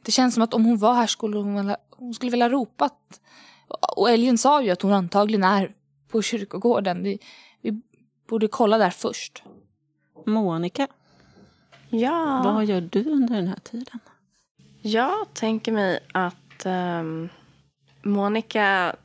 [0.05, 3.21] Det känns som att om hon var här skulle hon, vilja, hon skulle vilja ropat.
[3.97, 5.71] Och älgen sa ju att hon antagligen är
[6.07, 7.03] på kyrkogården.
[7.03, 7.19] Vi,
[7.61, 7.81] vi
[8.29, 9.43] borde kolla där först.
[10.25, 10.87] Monica,
[11.89, 12.41] Ja.
[12.45, 13.99] vad gör du under den här tiden?
[14.81, 17.29] Jag tänker mig att um,
[18.03, 18.95] Monica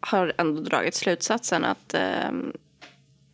[0.00, 2.30] har ändå dragit slutsatsen att eh,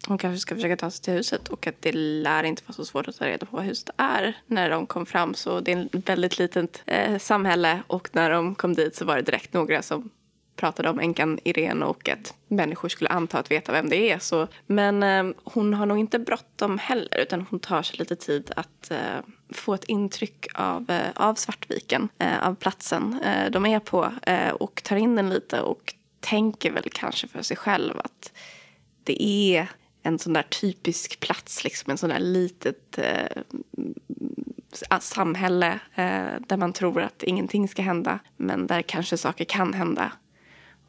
[0.08, 2.84] hon kanske ska försöka ta sig till huset och att det lär inte vara så
[2.84, 4.36] svårt att ta reda på vad huset är.
[4.46, 8.54] När de kom fram så det är ett väldigt litet eh, samhälle och när de
[8.54, 10.10] kom dit så var det direkt några som
[10.56, 14.18] pratade om änkan Irene och att människor skulle anta att veta vem det är.
[14.18, 18.52] Så, men eh, hon har nog inte bråttom heller utan hon tar sig lite tid
[18.56, 19.20] att eh,
[19.52, 24.50] få ett intryck av, eh, av Svartviken, eh, av platsen eh, de är på eh,
[24.50, 28.32] och tar in den lite och tänker väl kanske för sig själv att
[29.04, 29.68] det är
[30.02, 33.42] en sån där typisk plats, liksom en sån där litet eh,
[35.00, 40.12] samhälle eh, där man tror att ingenting ska hända men där kanske saker kan hända.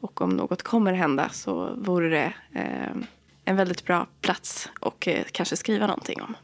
[0.00, 2.96] Och om något kommer hända så vore det eh,
[3.44, 6.36] en väldigt bra plats och eh, kanske skriva någonting om.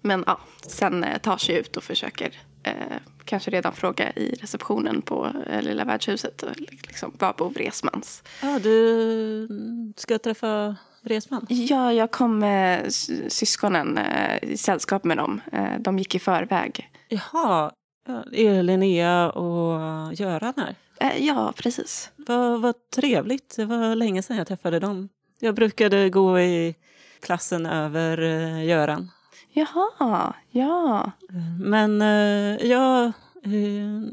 [0.00, 5.02] Men ja, sen eh, tar sig ut och försöker eh, kanske redan fråga i receptionen
[5.02, 6.42] på eh, Lilla värdshuset.
[6.42, 8.22] och Liksom, var bor Vresmans?
[8.42, 11.46] Ja, du ska träffa Resman?
[11.48, 12.94] Ja, jag kom med
[13.28, 15.40] syskonen eh, i sällskap med dem.
[15.52, 16.90] Eh, de gick i förväg.
[17.08, 17.72] Jaha,
[18.06, 20.74] ja, är Linnea och Göran här?
[21.00, 22.10] Eh, ja, precis.
[22.16, 23.56] Vad, vad trevligt.
[23.56, 25.08] Det var länge sedan jag träffade dem.
[25.40, 26.74] Jag brukade gå i
[27.20, 29.10] klassen över eh, Göran.
[29.56, 31.12] Jaha, ja.
[31.60, 33.12] Men eh, ja,
[33.44, 34.10] eh,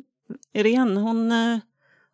[0.54, 1.60] Irene, hon, eh,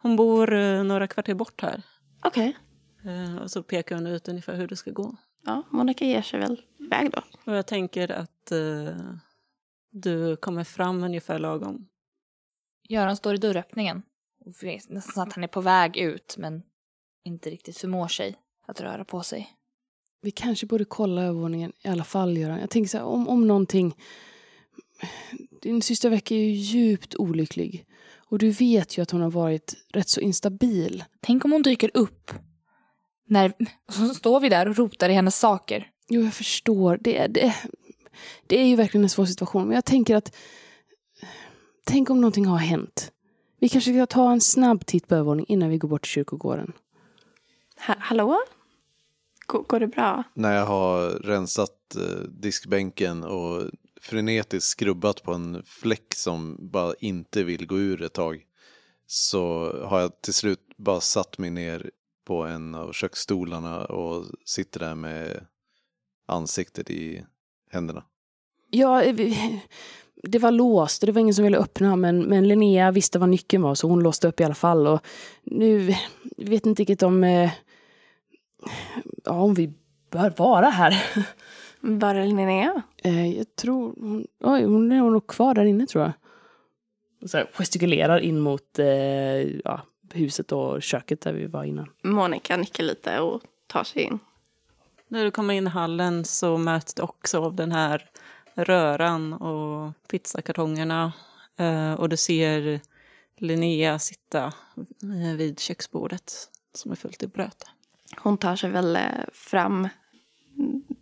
[0.02, 1.84] hon bor några kvarter bort här.
[2.24, 2.58] Okej.
[3.06, 5.16] Eh, och så pekar hon ut ungefär hur det ska gå.
[5.46, 7.22] Ja, Monica ger sig väl iväg då.
[7.46, 8.98] Och jag tänker att eh,
[9.92, 11.88] du kommer fram ungefär lagom.
[12.90, 14.04] Göran står i dörröppningen.
[14.46, 16.64] Och vet nästan att han är på väg ut men
[17.24, 18.36] inte riktigt förmår sig
[18.66, 19.57] att röra på sig.
[20.28, 22.60] Vi kanske borde kolla övervåningen i alla fall, Göran.
[22.60, 23.96] Jag tänker så här, om, om någonting...
[25.62, 27.86] Din syster Vecka är ju djupt olycklig.
[28.30, 31.04] Och du vet ju att hon har varit rätt så instabil.
[31.22, 32.32] Tänk om hon dyker upp.
[33.28, 33.54] När,
[33.92, 35.90] så står vi där och rotar i hennes saker.
[36.10, 36.98] Jo, jag förstår.
[37.02, 37.56] Det, det,
[38.48, 39.68] det är ju verkligen en svår situation.
[39.68, 40.36] Men jag tänker att...
[41.86, 43.12] Tänk om någonting har hänt.
[43.60, 46.74] Vi kanske ska ta en snabb titt på övervåningen innan vi går bort till kyrkogården.
[47.88, 48.38] Ha hallå?
[49.48, 50.24] Går, går det bra?
[50.34, 53.64] När jag har rensat eh, diskbänken och
[54.02, 58.44] frenetiskt skrubbat på en fläck som bara inte vill gå ur ett tag.
[59.08, 61.92] Så har jag till slut bara satt mig ner
[62.26, 65.46] på en av köksstolarna och sitter där med
[66.26, 67.24] ansiktet i
[67.72, 68.04] händerna.
[68.70, 69.62] Ja, eh, vi-
[70.24, 73.30] det var låst och det var ingen som ville öppna men, men Linnea visste vad
[73.30, 74.88] nyckeln var så hon låste upp i alla fall.
[74.88, 75.00] Och
[75.44, 75.96] nu
[76.38, 77.52] vet inte riktigt om, eh,
[79.26, 79.74] ja, om vi
[80.10, 81.04] bör vara här.
[81.80, 82.82] Var är Linnea?
[83.04, 86.14] Eh, jag tror hon, oj, hon är nog kvar där inne tror jag.
[87.22, 88.88] Och så här, gestikulerar in mot eh,
[89.66, 89.82] ja,
[90.14, 91.90] huset och köket där vi var innan.
[92.04, 94.20] Monica nickar lite och tar sig in.
[95.08, 98.10] När du kommer in i hallen så möts du också av den här
[98.56, 101.14] röran och pizzakartongerna.
[101.58, 102.80] Eh, och du ser
[103.38, 104.44] Linnea sitta
[105.04, 106.34] eh, vid köksbordet
[106.74, 107.64] som är fullt i bröd.
[108.20, 109.02] Hon tar sig väl eh,
[109.34, 109.88] fram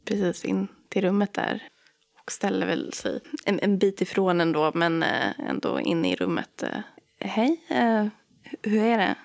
[0.06, 1.64] precis in till rummet där.
[2.24, 6.64] Och ställer väl sig en, en bit ifrån ändå, men eh, ändå inne i rummet.
[6.64, 6.70] eh.
[7.20, 7.64] Hej,
[8.62, 9.16] hur är det?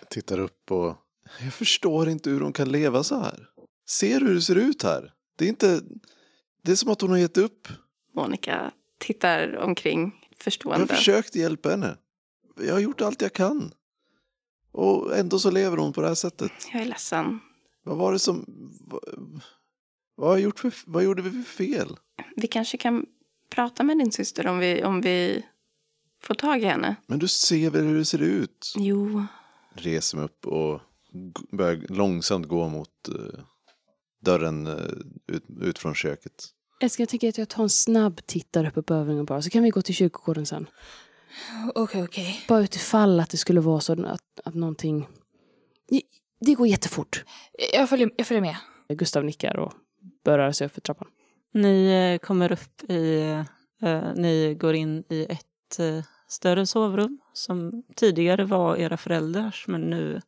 [0.00, 0.96] Jag tittar upp och
[1.42, 3.46] jag förstår inte hur hon kan leva så här.
[3.88, 5.12] Ser du hur det ser ut här?
[5.36, 5.80] Det är inte...
[6.62, 7.68] Det är som att hon har gett upp.
[8.14, 10.86] Monica tittar omkring Jag har förstående.
[10.86, 11.96] försökt hjälpa henne.
[12.60, 13.72] Jag har gjort allt jag kan.
[14.78, 16.52] Och ändå så lever hon på det här sättet.
[16.72, 17.40] Jag är ledsen.
[17.84, 18.44] Vad var det som...
[18.80, 19.00] Vad,
[20.14, 21.96] vad, har gjort för, vad gjorde vi för fel?
[22.36, 23.06] Vi kanske kan
[23.50, 25.46] prata med din syster om vi, om vi
[26.22, 26.96] får tag i henne.
[27.06, 28.74] Men du ser väl hur det ser ut?
[28.76, 29.26] Jo,
[29.72, 30.80] Reser mig upp och
[31.52, 33.40] börjar långsamt gå mot eh,
[34.20, 34.74] dörren eh,
[35.26, 36.44] ut, ut från köket.
[36.80, 39.50] Älskling, jag tycker att jag tar en snabb titt där uppe på övervåningen bara, så
[39.50, 40.66] kan vi gå till kyrkogården sen.
[41.74, 42.44] Okej, okej.
[42.48, 45.08] Bara utifall att det skulle vara så att, att någonting...
[45.88, 46.02] Det-
[46.40, 47.24] Det går jättefort.
[47.72, 48.56] Jag, följer, jag följer med.
[48.88, 49.72] Gustav nickar och
[50.24, 51.08] börjar röra sig upp för trappan.
[51.54, 53.20] Ni eh, kommer upp i...
[53.82, 59.80] Eh, ni går in i ett eh, större sovrum som tidigare var era föräldrars men
[59.80, 60.20] nu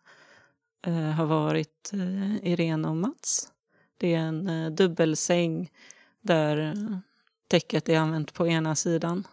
[0.87, 3.49] eh, har varit eh, Irene och Mats.
[3.97, 5.71] Det är en eh, dubbelsäng
[6.21, 6.99] där eh,
[7.49, 9.27] täcket är använt på ena sidan.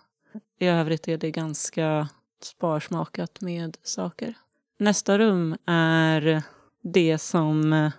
[0.60, 2.10] I övrigt är det ganska
[2.42, 4.34] sparsmakat med saker.
[4.80, 6.44] Nästa rum är
[6.84, 7.92] det som eh,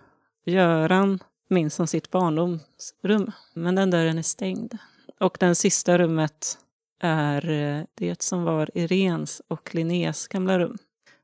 [0.47, 3.33] Göran minns som sitt barndomsrum.
[3.55, 4.79] Men den dörren är stängd.
[5.21, 6.59] Och den sista rummet
[7.01, 10.79] är eh, det som var Irens och Linnés gamla rum.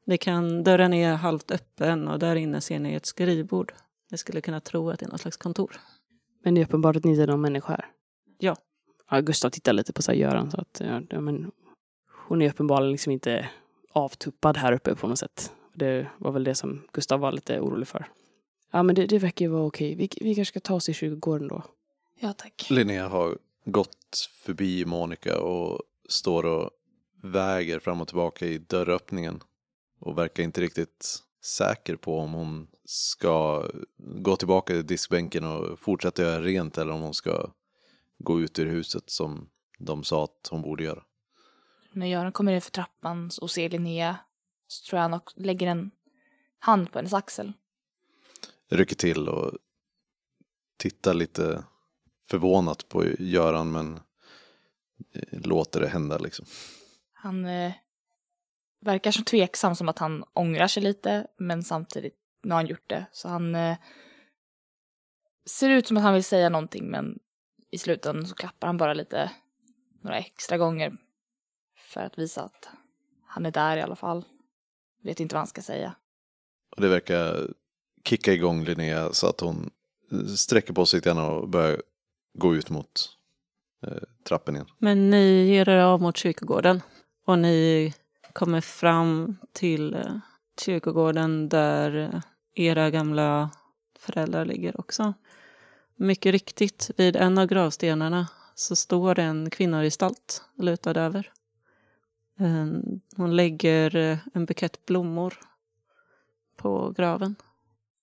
[0.07, 3.73] Ni kan, dörren är halvt öppen och där inne ser ni ett skrivbord.
[4.11, 5.81] Ni skulle kunna tro att det är något slags kontor.
[6.45, 7.87] Men det är uppenbart att ni inte är någon människa här.
[8.39, 8.57] Ja.
[9.15, 11.51] Ja Gustav tittar lite på så här Göran så att ja, men
[12.27, 13.51] hon är uppenbarligen liksom inte
[13.93, 15.53] avtuppad här uppe på något sätt.
[15.75, 18.07] Det var väl det som Gustav var lite orolig för.
[18.73, 19.95] Ja men det, det verkar ju vara okej.
[19.95, 21.63] Vi, vi kanske ska ta oss till kyrkogården då.
[22.21, 22.67] Ja, tack.
[22.71, 26.71] Linnea har gått förbi Monica och står och
[27.23, 29.43] väger fram och tillbaka i dörröppningen.
[30.01, 33.69] Och verkar inte riktigt säker på om hon ska
[33.99, 37.51] gå tillbaka till diskbänken och fortsätta göra rent eller om hon ska
[38.19, 41.03] gå ut ur huset som de sa att hon borde göra.
[41.93, 44.17] När Göran kommer in för trappan och ser Linnea
[44.67, 45.91] så tror jag han lägger en
[46.59, 47.53] hand på hennes axel.
[48.71, 49.53] Rycker till och
[50.77, 51.65] tittar lite
[52.31, 54.01] förvånat på Göran men
[55.15, 56.47] eh, låter det hända liksom.
[57.13, 57.73] Han eh,
[58.81, 62.89] verkar så tveksam som att han ångrar sig lite, men samtidigt, nu har han gjort
[62.89, 63.77] det, så han eh,
[65.47, 67.19] ser ut som att han vill säga någonting, men
[67.75, 69.31] i slutändan så klappar han bara lite
[70.01, 70.97] några extra gånger
[71.77, 72.69] för att visa att
[73.27, 74.25] han är där i alla fall.
[75.03, 75.95] Vet inte vad han ska säga.
[76.77, 77.51] Och det verkar
[78.05, 79.71] kicka igång Linnea så att hon
[80.37, 81.83] sträcker på sig lite och börjar
[82.39, 83.17] gå ut mot
[83.87, 84.69] eh, trappen igen.
[84.79, 86.83] Men ni ger er av mot kyrkogården
[87.27, 87.95] och ni
[88.33, 90.17] kommer fram till eh,
[90.61, 92.23] kyrkogården där
[92.55, 93.51] era gamla
[93.99, 95.15] föräldrar ligger också.
[95.97, 101.33] Mycket riktigt, vid en av gravstenarna så står en kvinnogestalt lutad över.
[102.41, 102.67] Eh,
[103.17, 105.35] Hon lägger eh, en bukett blommor
[106.57, 107.37] på graven.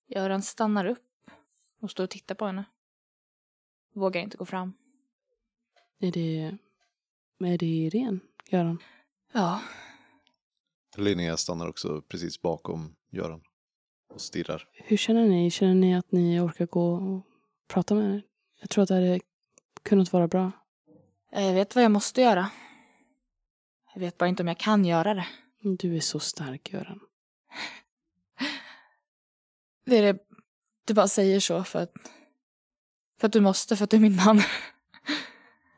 [0.08, 1.30] Göran stannar upp
[1.80, 2.64] och står och tittar på henne.
[3.94, 4.72] Vågar inte gå fram.
[5.98, 6.58] Är det,
[7.38, 8.18] är det Irene,
[8.50, 8.78] Göran?
[9.32, 9.60] Ja,
[10.96, 13.40] Linnea stannar också precis bakom Göran
[14.08, 14.68] och stirrar.
[14.72, 15.50] Hur känner ni?
[15.50, 17.26] Känner ni att ni orkar gå och
[17.72, 18.22] prata med henne?
[18.60, 19.20] Jag tror att det hade
[19.82, 20.52] kunnat vara bra.
[21.30, 22.50] jag vet vad jag måste göra.
[23.94, 25.26] Jag vet bara inte om jag kan göra det.
[25.60, 27.00] Du är så stark, Göran.
[29.84, 30.18] Det är det,
[30.84, 31.92] du bara säger så för att,
[33.20, 34.36] för att du måste, för att du är min man.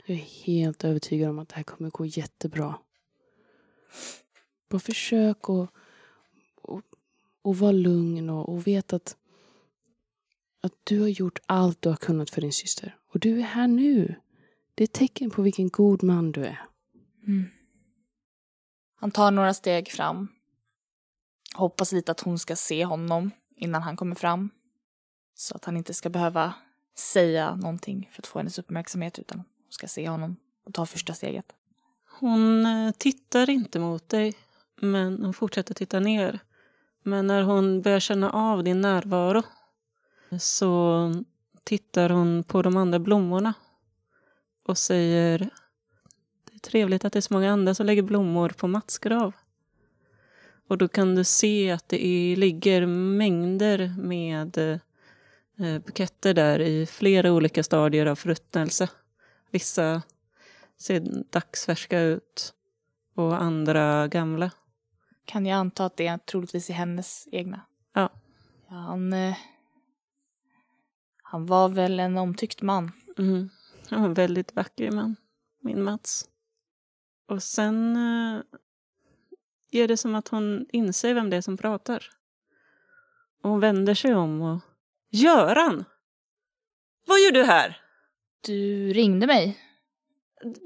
[0.06, 2.78] Jag är helt övertygad om att det här kommer gå jättebra.
[4.68, 5.70] Bara försök att
[6.62, 6.82] och,
[7.42, 9.16] och vara lugn och, och vet att,
[10.64, 12.96] att du har gjort allt du har kunnat för din syster.
[13.12, 14.14] Och du är här nu.
[14.74, 16.62] Det är ett tecken på vilken god man du är.
[17.26, 17.44] Mm.
[19.00, 20.28] Han tar några steg fram.
[21.54, 24.50] Hoppas lite att hon ska se honom innan han kommer fram.
[25.34, 26.54] Så att han inte ska behöva
[26.98, 30.36] säga någonting för att få hennes uppmärksamhet utan hon ska se honom
[30.66, 31.46] och ta första steget.
[32.20, 34.34] Hon eh, tittar inte mot dig,
[34.80, 36.40] men hon fortsätter titta ner.
[37.02, 39.42] Men när hon börjar känna av din närvaro
[40.38, 41.12] så
[41.64, 43.54] tittar hon på de andra blommorna
[44.66, 45.38] och säger
[46.44, 49.32] Det är trevligt att det är så många andra som lägger blommor på Mats grav.
[50.68, 56.86] Och då kan du se att det är, ligger mängder med eh, buketter där i
[56.86, 58.88] flera olika stadier av förruttnelse.
[59.50, 60.02] Vissa
[60.76, 62.54] ser dagsfärska ut
[63.14, 64.50] och andra gamla.
[65.24, 67.60] Kan jag anta att det är troligtvis är hennes egna?
[67.92, 68.08] Ja.
[68.68, 69.36] ja han, eh,
[71.34, 72.92] han var väl en omtyckt man.
[73.18, 73.50] Mm.
[73.90, 75.16] Han var en väldigt vacker man,
[75.60, 76.28] min Mats.
[77.28, 78.42] Och sen eh,
[79.70, 82.10] är det som att hon inser vem det är som pratar.
[83.42, 84.60] Och hon vänder sig om och...
[85.10, 85.84] Göran!
[87.06, 87.80] Vad gör du här?
[88.40, 89.58] Du ringde mig.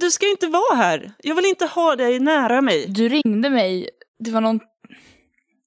[0.01, 1.13] Du ska inte vara här.
[1.19, 2.87] Jag vill inte ha dig nära mig.
[2.89, 3.91] Du ringde mig.
[4.19, 4.61] Det var någon...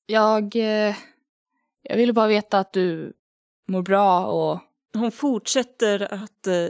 [0.06, 0.56] Jag...
[0.56, 0.96] Eh,
[1.82, 3.14] jag ville bara veta att du
[3.68, 4.60] mår bra och...
[4.94, 6.68] Hon fortsätter att eh,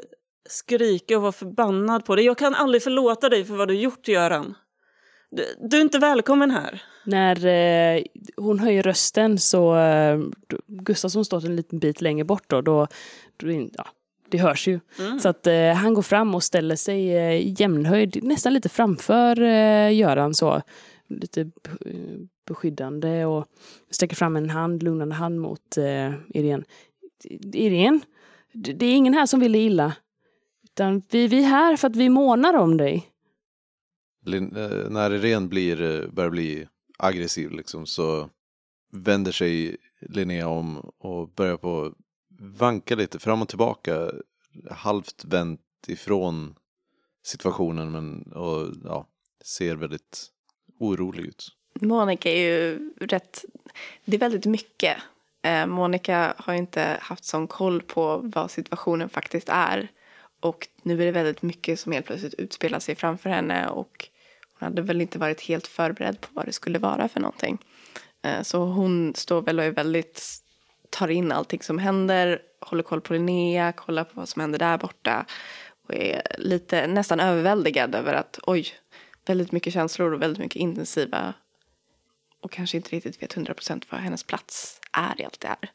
[0.50, 2.26] skrika och vara förbannad på dig.
[2.26, 4.56] Jag kan aldrig förlåta dig för vad du gjort, Göran.
[5.32, 6.82] Du, du är inte välkommen här.
[7.06, 8.04] När eh,
[8.38, 10.20] hon höjer rösten så eh,
[10.68, 12.62] Gustafsson står en liten bit längre bort då.
[12.62, 12.88] då,
[13.38, 13.88] då ja,
[14.30, 14.80] det hörs ju.
[15.00, 15.20] Mm.
[15.20, 19.94] Så att eh, han går fram och ställer sig eh, jämnhöjd, nästan lite framför eh,
[19.94, 20.62] Göran så.
[21.10, 21.52] Lite be-
[22.48, 23.46] beskyddande och
[23.92, 26.64] sträcker fram en hand, lugnande hand mot eh, Irene.
[27.54, 28.00] Irene,
[28.54, 29.96] det är ingen här som vill dig illa.
[30.64, 33.08] Utan vi, vi är här för att vi månar om dig.
[34.26, 38.30] Lin, eh, när Irene blir, eh, börjar bli aggressiv liksom, så
[38.92, 41.94] vänder sig Linnea om och börjar på
[42.40, 44.12] vanka lite fram och tillbaka.
[44.70, 46.56] Halvt vänt ifrån
[47.24, 49.08] situationen men och, ja,
[49.44, 50.28] ser väldigt
[50.80, 51.48] orolig ut.
[51.82, 53.46] Monica är ju rätt...
[54.06, 54.98] Det är väldigt mycket.
[55.42, 59.88] Eh, Monica har inte haft sån koll på vad situationen faktiskt är.
[60.40, 63.68] Och nu är det väldigt mycket som helt plötsligt utspelar sig framför henne.
[63.68, 64.10] Och
[64.60, 67.58] hon hade väl inte varit helt förberedd på vad det skulle vara för någonting.
[68.22, 70.38] Eh, så hon står väl och är väldigt...
[70.90, 72.42] Tar in allting som händer.
[72.60, 75.26] Håller koll på Linnea, kollar på vad som händer där borta.
[75.88, 78.68] Och är lite nästan överväldigad över att oj,
[79.26, 81.34] väldigt mycket känslor och väldigt mycket intensiva
[82.42, 85.72] och kanske inte riktigt vet 100% vad hennes plats är i allt det här.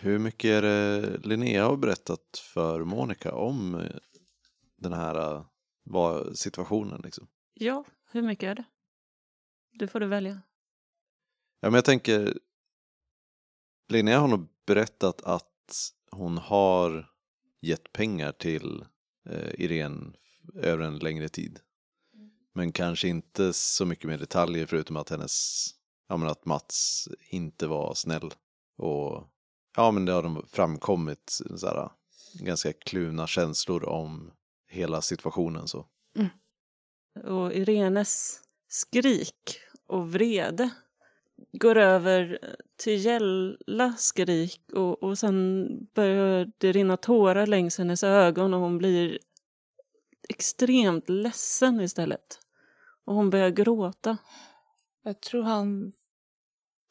[0.00, 3.96] Hur mycket är det Linnea har berättat för Monica om eh,
[4.76, 5.44] den här eh,
[5.84, 7.28] vad, situationen liksom?
[7.54, 8.64] Ja, hur mycket är det?
[9.72, 10.40] Du får du välja.
[11.60, 12.38] Ja, men jag tänker,
[13.88, 17.10] Linnea har nog berättat att hon har
[17.60, 18.84] gett pengar till
[19.28, 20.12] eh, Irene
[20.54, 21.60] över en längre tid.
[22.54, 25.68] Men kanske inte så mycket mer detaljer förutom att hennes,
[26.08, 28.34] ja men att Mats inte var snäll.
[28.76, 29.24] Och
[29.76, 31.90] ja men det har de framkommit så här,
[32.40, 34.30] ganska kluvna känslor om
[34.68, 35.86] hela situationen så.
[37.24, 40.70] Och Irenes skrik och vrede
[41.52, 42.38] går över
[42.76, 48.78] till gälla skrik och, och sen börjar det rinna tårar längs hennes ögon och hon
[48.78, 49.18] blir
[50.28, 52.40] extremt ledsen istället.
[53.04, 54.16] Och hon börjar gråta.
[55.02, 55.92] Jag tror han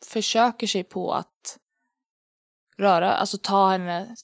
[0.05, 1.59] försöker sig på att
[2.77, 4.15] röra, alltså ta henne,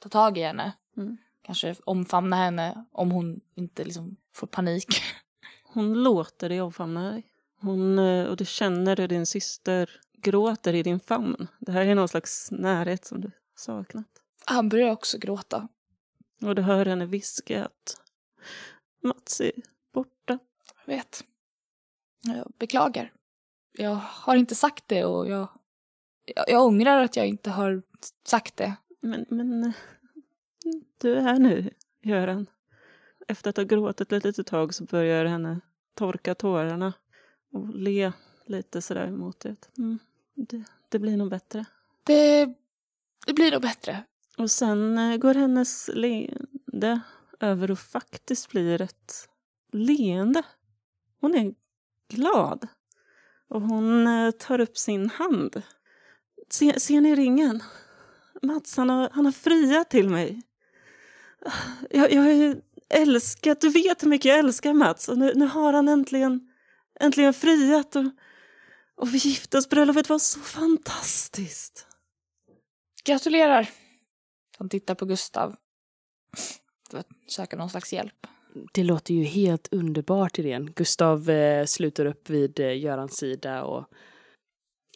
[0.00, 0.72] ta tag i henne.
[0.96, 1.16] Mm.
[1.42, 5.02] Kanske omfamna henne om hon inte liksom får panik.
[5.72, 7.26] Hon låter dig omfamna dig.
[7.60, 11.48] Hon, eh, och du känner hur din syster gråter i din famn.
[11.58, 14.06] Det här är någon slags närhet som du saknat.
[14.44, 15.68] Han börjar också gråta.
[16.42, 17.96] Och du hör henne viska att
[19.02, 19.52] Mats är
[19.92, 20.38] borta.
[20.84, 21.24] Jag vet.
[22.22, 23.12] Jag beklagar.
[23.80, 25.48] Jag har inte sagt det och jag,
[26.24, 27.82] jag, jag ångrar att jag inte har
[28.24, 28.76] sagt det.
[29.00, 29.72] Men, men
[31.00, 31.70] du är här nu,
[32.02, 32.46] Göran.
[33.28, 35.60] Efter att ha gråtit ett litet tag så börjar henne
[35.94, 36.92] torka tårarna
[37.52, 38.12] och le
[38.46, 39.56] lite sådär mot dig.
[39.78, 39.98] Mm,
[40.34, 41.64] det, det blir nog bättre.
[42.04, 42.54] Det,
[43.26, 44.04] det blir nog bättre.
[44.38, 47.00] Och sen eh, går hennes leende
[47.40, 49.28] över och faktiskt blir ett
[49.72, 50.42] leende.
[51.20, 51.54] Hon är
[52.08, 52.68] glad.
[53.48, 55.62] Och hon eh, tar upp sin hand.
[56.50, 57.62] Se, ser ni ringen?
[58.42, 60.42] Mats, han har, han har friat till mig.
[61.90, 65.08] Jag, jag har ju älskat, du vet hur mycket jag älskar Mats.
[65.08, 66.52] Och nu, nu har han äntligen,
[67.00, 67.96] äntligen friat.
[67.96, 68.04] Och,
[68.96, 71.86] och vi gifte oss, bröllopet var så fantastiskt.
[73.04, 73.70] Gratulerar.
[74.58, 75.56] Han tittar på Gustav.
[76.90, 78.26] För att söka någon slags hjälp.
[78.72, 80.70] Det låter ju helt underbart, Irene.
[80.74, 83.84] Gustav eh, sluter upp vid eh, Görans sida och...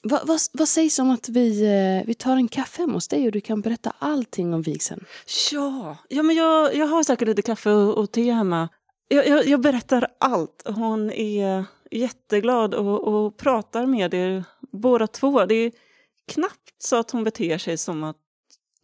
[0.02, 3.26] Va, vad, vad sägs om att vi, eh, vi tar en kaffe hemma hos dig
[3.26, 5.04] och du kan berätta allting om vigseln?
[5.52, 8.68] Ja, ja men jag, jag har säkert lite kaffe och, och te hemma.
[9.08, 10.62] Jag, jag, jag berättar allt.
[10.64, 15.46] Hon är jätteglad och, och pratar med er båda två.
[15.46, 15.72] Det är
[16.32, 18.16] knappt så att hon beter sig som att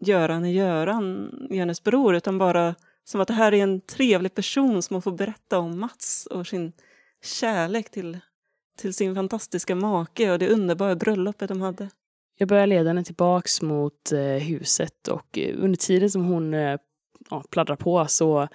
[0.00, 2.74] Göran är Göran, hennes bror, utan bara
[3.08, 6.46] som att det här är en trevlig person som hon får berätta om Mats och
[6.46, 6.72] sin
[7.22, 8.18] kärlek till,
[8.78, 11.90] till sin fantastiska make och det underbara bröllopet de hade.
[12.38, 16.78] Jag börjar leda henne tillbaks mot eh, huset och eh, under tiden som hon eh,
[17.30, 18.48] ja, pladdrar på så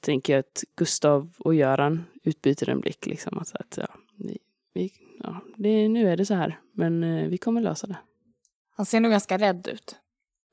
[0.00, 3.06] tänker jag att Gustav och Göran utbyter en blick.
[3.06, 3.88] Liksom, att, att, ja,
[4.74, 7.96] vi, ja, det, nu är det så här, men vi kommer lösa det.
[8.76, 9.96] Han ser nog ganska rädd ut.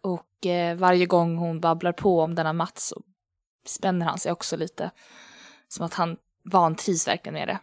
[0.01, 3.01] Och eh, varje gång hon babblar på om denna Mats så
[3.65, 4.91] spänner han sig också lite.
[5.67, 7.59] Som att han vantrivs verkligen med det.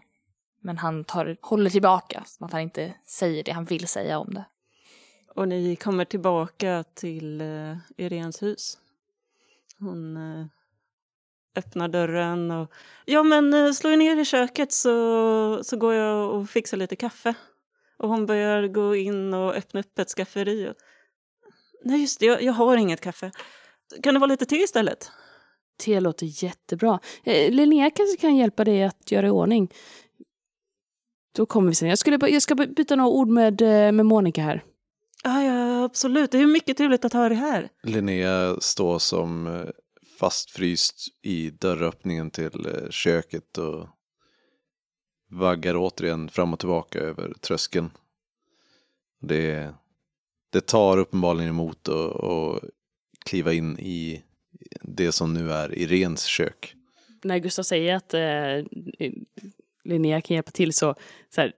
[0.61, 4.34] Men han tar, håller tillbaka, som att han inte säger det han vill säga om
[4.34, 4.45] det.
[5.34, 8.78] Och ni kommer tillbaka till eh, Irens hus.
[9.78, 10.47] Hon eh,
[11.57, 12.72] öppnar dörren och...
[13.05, 16.97] Ja, men eh, slå er ner i köket så, så går jag och fixar lite
[16.97, 17.34] kaffe.
[17.97, 20.68] Och hon börjar gå in och öppna upp ett skafferi.
[20.68, 20.74] Och...
[21.85, 23.31] Nej, just det, jag, jag har inget kaffe.
[24.03, 25.11] Kan det vara lite te istället?
[25.85, 27.01] Te låter jättebra.
[27.24, 29.72] Eh, Linnea kanske kan hjälpa dig att göra i ordning.
[31.37, 31.89] Då kommer vi sen.
[31.89, 34.64] Jag, skulle, jag ska byta några ord med, eh, med Monica här.
[35.24, 36.31] Ja, ja, absolut.
[36.31, 37.68] Det är mycket trevligt att ha dig här.
[37.83, 39.68] Linnea står som eh,
[40.18, 43.89] fastfryst i dörröppningen till köket och
[45.31, 47.91] vaggar återigen fram och tillbaka över tröskeln.
[49.20, 49.74] Det,
[50.51, 52.62] det tar uppenbarligen emot att
[53.24, 54.22] kliva in i
[54.82, 56.74] det som nu är Irens kök.
[57.24, 59.11] När Gustav säger att eh,
[59.84, 60.94] Linnea kan hjälpa till så,
[61.34, 61.53] så här,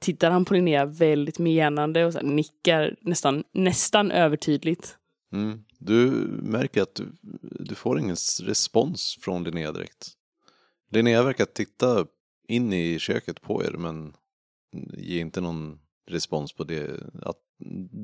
[0.00, 4.96] tittar han på Linnea väldigt menande och så här, nickar nästan, nästan övertydligt.
[5.32, 5.64] Mm.
[5.78, 6.10] Du
[6.42, 10.12] märker att du, du får ingen respons från Linnea direkt.
[10.90, 12.06] Linnea verkar titta
[12.48, 14.12] in i köket på er men
[14.96, 17.38] ger inte någon respons på det, att,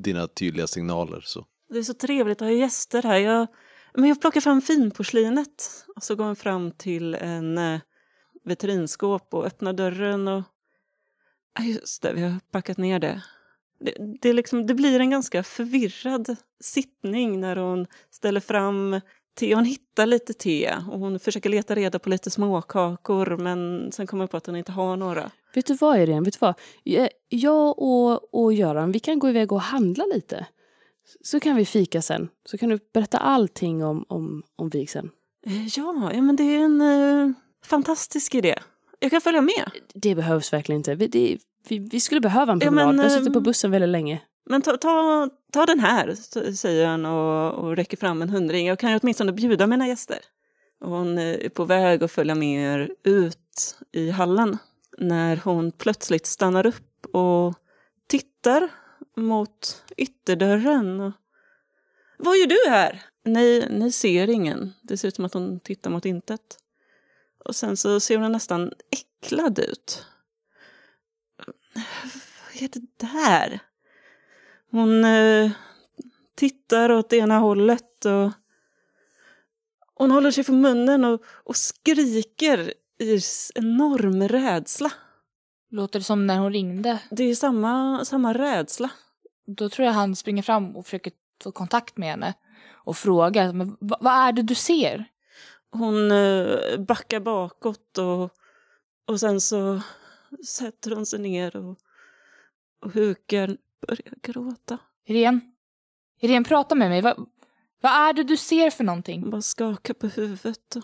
[0.03, 1.21] dina tydliga signaler.
[1.25, 1.47] Så.
[1.69, 3.19] Det är så trevligt att ha gäster här.
[3.19, 3.47] Jag,
[3.95, 7.81] men jag plockar fram finporslinet och så går han fram till en eh,
[8.45, 10.43] vitrinskåp och öppnar dörren och...
[11.59, 13.23] Ja, just det, vi har packat ner det.
[13.81, 19.01] Det, det, liksom, det blir en ganska förvirrad sittning när hon ställer fram
[19.35, 19.55] te.
[19.55, 24.23] Hon hittar lite te och hon försöker leta reda på lite småkakor men sen kommer
[24.23, 25.31] hon på att hon inte har några.
[25.55, 26.55] Vet du vad Irene, vet du vad?
[27.29, 30.47] Jag- och, och Göran, vi kan gå iväg och handla lite.
[31.21, 32.29] Så kan vi fika sen.
[32.45, 35.11] Så kan du berätta allting om, om, om vigseln.
[35.47, 37.33] Eh, Ja, ja men det är en eh,
[37.65, 38.55] fantastisk idé.
[39.01, 39.71] Jag kan följa med.
[39.95, 40.95] Det behövs verkligen inte.
[40.95, 42.87] Vi, det, vi, vi skulle behöva en Ja, promenad.
[42.87, 44.21] men, Vi har suttit på ehm, bussen väldigt länge.
[44.51, 46.15] Men ta, ta, ta den här,
[46.53, 48.67] säger han och, och räcker fram en hundring.
[48.67, 50.19] Jag kan ju åtminstone bjuda mina gäster.
[50.81, 54.59] Och hon är på väg att följa med er ut i hallen.
[54.99, 57.55] När hon plötsligt stannar upp och
[58.07, 58.69] tittar
[59.17, 61.01] mot ytterdörren.
[61.01, 61.13] Och,
[62.19, 63.03] Vad gör du här?
[63.25, 64.73] Nej, ni ser ingen.
[64.83, 66.59] Det ser ut som att hon tittar mot intet.
[67.45, 70.07] Och sen så ser hon nästan äcklad ut.
[72.05, 73.70] Vad är det där?
[74.71, 75.51] Hon eh,
[76.35, 78.33] tittar åt ena hållet och
[79.95, 83.21] hon håller sig för munnen och, och skriker i
[83.55, 84.93] enorm rädsla.
[85.71, 86.99] Låter det som när hon ringde.
[87.11, 88.91] Det är samma, samma rädsla.
[89.47, 91.13] Då tror jag han springer fram och försöker
[91.43, 92.35] få kontakt med henne.
[92.85, 95.05] Och frågar, men vad, vad är det du ser?
[95.71, 98.31] Hon eh, backar bakåt och,
[99.07, 99.81] och sen så
[100.47, 101.79] sätter hon sig ner och,
[102.85, 103.57] och hukar,
[103.87, 104.79] börjar gråta.
[105.07, 105.41] Irene?
[106.21, 107.01] Irene, prata med mig.
[107.03, 107.17] Vad,
[107.81, 109.21] vad är det du ser för någonting?
[109.21, 110.77] Hon bara skakar på huvudet.
[110.77, 110.83] Och,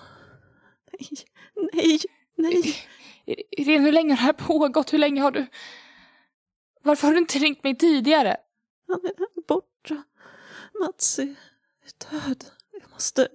[0.92, 1.08] nej,
[1.74, 2.00] nej,
[2.36, 2.76] nej.
[3.50, 4.92] Irene, hur länge har det här pågått?
[4.92, 5.46] Hur länge har du...
[6.82, 8.36] Varför har du inte ringt mig tidigare?
[8.88, 10.02] Han är borta.
[10.80, 11.34] Mats är
[12.10, 12.44] död.
[12.72, 13.28] Jag måste...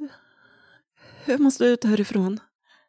[1.25, 2.39] Jag måste ut härifrån.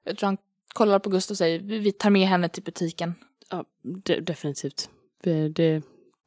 [0.05, 0.39] Jag tror han
[0.75, 3.15] kollar på Gustav och säger, "Vi- vi tar med henne till butiken.
[3.51, 3.65] Ja,
[4.05, 4.91] de, definitivt.
[5.23, 5.83] Det, det,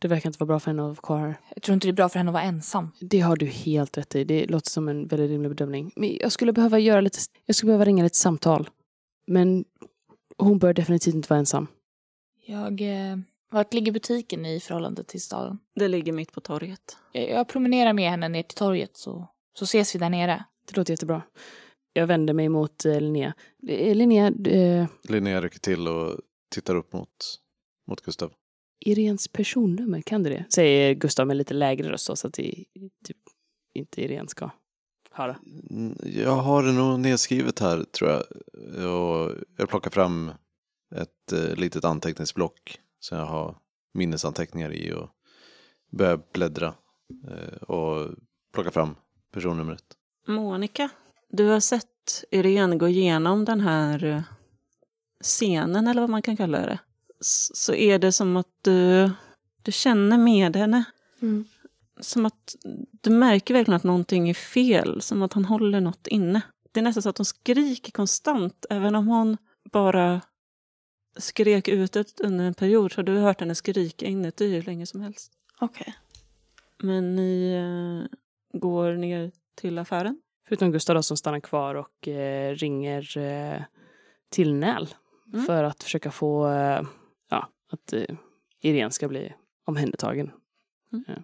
[0.06, 1.36] det verkar inte vara bra för henne att vara kvar här.
[1.56, 2.92] Jag tror inte det är bra för henne att vara ensam.
[3.00, 4.24] Det har du helt rätt i.
[4.24, 5.92] Det låter som en väldigt rimlig bedömning.
[5.96, 7.20] Men jag skulle behöva göra lite...
[7.46, 8.70] Jag skulle behöva ringa lite samtal.
[9.28, 9.66] Men
[10.38, 11.68] hon bör definitivt inte vara ensam.
[12.46, 12.82] Jag...
[12.82, 13.18] Eh,
[13.52, 15.60] vart ligger butiken i förhållande till staden?
[15.76, 16.98] Det ligger mitt på torget.
[17.12, 20.46] Jag, jag promenerar med henne ner till torget så, så ses vi där nere.
[20.68, 21.22] Det låter jättebra.
[21.94, 23.34] Jag vänder mig mot eh, Linnea.
[23.68, 27.40] Eh, Linnea, eh, Linnea rycker till och tittar upp mot,
[27.88, 28.34] mot Gustav.
[28.86, 30.46] Irens personnummer, kan du det?
[30.50, 32.66] Säger Gustav med lite lägre röst så att det
[33.06, 33.18] typ,
[33.74, 34.50] inte Irene ska
[35.12, 35.38] höra.
[35.70, 38.22] Mm, Jag har det nog nedskrivet här tror jag.
[38.92, 40.32] Och jag plockar fram
[40.96, 43.58] ett eh, litet anteckningsblock som jag har
[43.94, 45.10] minnesanteckningar i och
[45.92, 46.74] börjar bläddra
[47.28, 48.10] eh, och
[48.54, 48.96] plocka fram
[49.34, 49.84] personnumret.
[50.28, 50.90] Monica,
[51.30, 54.22] du har sett Irene gå igenom den här eh,
[55.24, 56.80] scenen, eller vad man kan kalla det.
[57.20, 59.12] Så är det som att du,
[59.62, 60.84] du känner med henne.
[61.22, 61.46] Mm.
[62.00, 62.56] Som att
[63.02, 66.42] du märker verkligen att någonting är fel, som att han håller något inne.
[66.72, 69.38] Det är nästan så att hon skriker konstant, även om hon
[69.72, 70.22] bara
[71.18, 74.86] skrek ut det under en period så har du hört henne skrika inuti hur länge
[74.86, 75.32] som helst.
[75.60, 75.96] Okej.
[76.78, 78.18] Men ni eh,
[78.60, 80.22] går ner till affären.
[80.48, 83.62] Förutom Gustav då, som stannar kvar och eh, ringer eh,
[84.30, 84.88] till Näl.
[85.34, 85.46] Mm.
[85.46, 86.82] För att försöka få eh,
[87.72, 88.16] att eh,
[88.62, 89.34] Irene ska bli
[89.66, 90.32] omhändertagen.
[90.94, 91.06] Mm.
[91.08, 91.24] Eh,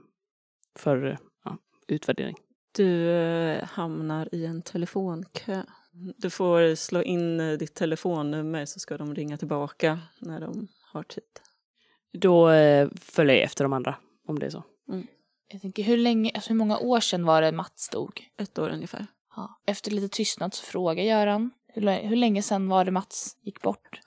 [0.75, 2.35] för eh, ja, utvärdering.
[2.71, 5.63] Du eh, hamnar i en telefonkö.
[6.17, 11.03] Du får slå in eh, ditt telefonnummer så ska de ringa tillbaka när de har
[11.03, 11.23] tid.
[12.13, 13.95] Då eh, följer jag efter de andra,
[14.27, 14.63] om det är så.
[15.47, 18.29] Jag tänker, hur, länge, alltså hur många år sedan var det Mats dog?
[18.37, 19.07] Ett år ungefär.
[19.35, 19.61] Ja.
[19.65, 23.99] Efter lite tystnad så frågar Göran, hur länge sedan var det Mats gick bort?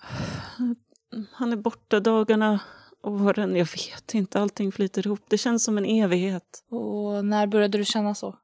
[1.32, 2.60] Han är borta dagarna,
[3.02, 4.40] åren, jag vet inte.
[4.40, 5.20] Allting flyter ihop.
[5.28, 6.64] Det känns som en evighet.
[6.68, 8.36] Och när började du känna så?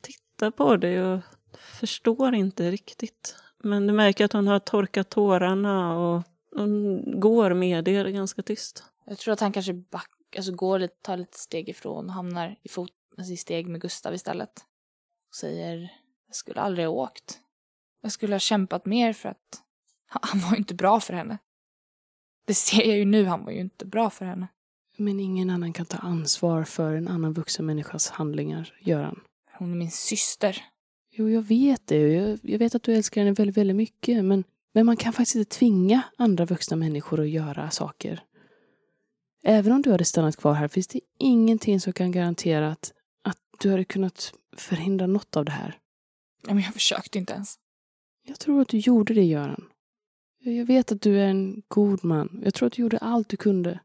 [0.00, 1.20] Titta på dig och
[1.58, 3.36] förstår inte riktigt.
[3.62, 6.22] Men du märker att hon har torkat tårarna och
[6.56, 8.84] hon går med er ganska tyst.
[9.06, 12.58] Jag tror att han kanske back, alltså går lite, tar lite steg ifrån och hamnar
[12.62, 14.52] i, fot, alltså i steg med Gustav istället.
[15.28, 15.92] Och säger,
[16.26, 17.38] jag skulle aldrig ha åkt.
[18.02, 19.62] Jag skulle ha kämpat mer för att
[20.06, 21.38] han, var inte bra för henne.
[22.46, 24.48] Det ser jag ju nu, han var ju inte bra för henne.
[24.96, 29.20] Men ingen annan kan ta ansvar för en annan vuxen människas handlingar, Göran.
[29.58, 30.64] Hon är min syster.
[31.10, 31.96] Jo, jag vet det.
[31.96, 34.24] Jag, jag vet att du älskar henne väldigt, väldigt mycket.
[34.24, 38.22] Men, men man kan faktiskt inte tvinga andra vuxna människor att göra saker.
[39.42, 42.92] Även om du hade stannat kvar här finns det ingenting som kan garantera att,
[43.24, 45.78] att du hade kunnat förhindra något av det här.
[46.46, 47.54] Ja, men jag försökte inte ens.
[48.26, 49.64] Jag tror att du gjorde det, Göran.
[50.42, 52.40] Jag vet att du är en god man.
[52.44, 53.80] Jag tror att du gjorde allt du kunde.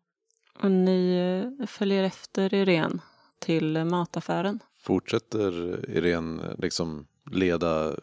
[0.64, 1.16] Och ni
[1.60, 3.00] eh, följer efter Irene
[3.40, 4.60] till eh, mataffären.
[4.78, 5.52] Fortsätter
[5.90, 7.96] Irene liksom leda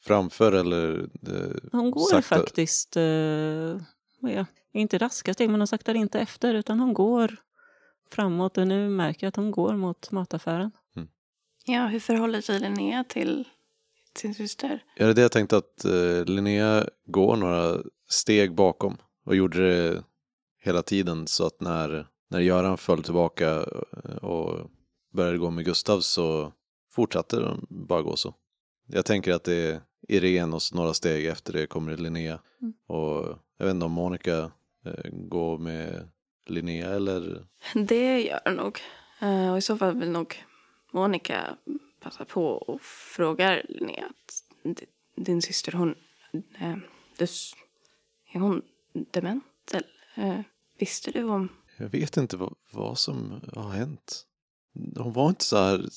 [0.00, 0.98] framför eller?
[1.02, 2.22] eh, Hon går Sakta.
[2.36, 7.36] faktiskt, eh, inte raska steg, men hon saktar inte efter utan hon går
[8.10, 10.70] framåt och nu märker jag att hon går mot mataffären.
[11.64, 13.48] Ja, hur förhåller sig Linnea till
[14.14, 14.84] sin syster.
[14.96, 19.68] Ja, det är det jag tänkte att eh, Linnea går några steg bakom och gjorde
[19.68, 20.04] det
[20.64, 24.70] hela tiden så att när, när Göran föll tillbaka eh, och
[25.12, 26.52] började gå med Gustav så
[26.90, 28.34] fortsatte de bara gå så.
[28.86, 32.38] Jag tänker att det är Irene och några steg efter det kommer Linnea.
[32.60, 32.74] Mm.
[32.86, 34.50] Och jag vet inte om Monica
[34.84, 36.08] eh, går med
[36.46, 38.78] Linnea eller Det gör det nog.
[39.20, 40.44] Eh, och i så fall vill nog
[40.92, 41.56] Monica
[42.08, 44.44] passa på och fråga Linnea att
[45.16, 45.94] din syster hon,
[46.58, 46.76] eh,
[47.18, 47.26] du,
[48.32, 48.62] är hon
[49.10, 49.44] dement?
[49.72, 50.40] Eller, eh,
[50.78, 54.26] visste du om Jag vet inte vad, vad som har hänt.
[54.96, 55.88] Hon var inte så här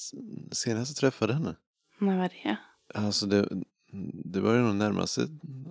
[0.51, 1.55] senast jag träffade henne.
[1.99, 2.57] när var det?
[2.93, 3.49] Alltså det,
[4.23, 5.25] det börjar nog närma sig,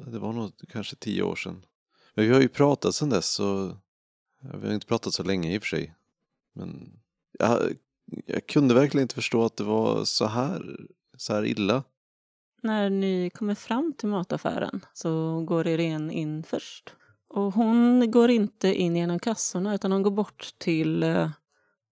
[0.07, 1.67] det var nog kanske tio år sedan.
[2.15, 3.77] Men vi har ju pratat sedan dess så,
[4.41, 5.95] vi har inte pratat så länge i och för sig.
[6.53, 7.01] Men
[7.39, 7.73] jag,
[8.27, 10.77] jag kunde verkligen inte förstå att det var så här,
[11.17, 11.83] så här illa.
[12.63, 16.95] När ni kommer fram till mataffären så går Irene in först.
[17.29, 21.31] Och hon går inte in genom kassorna utan hon går bort till eh,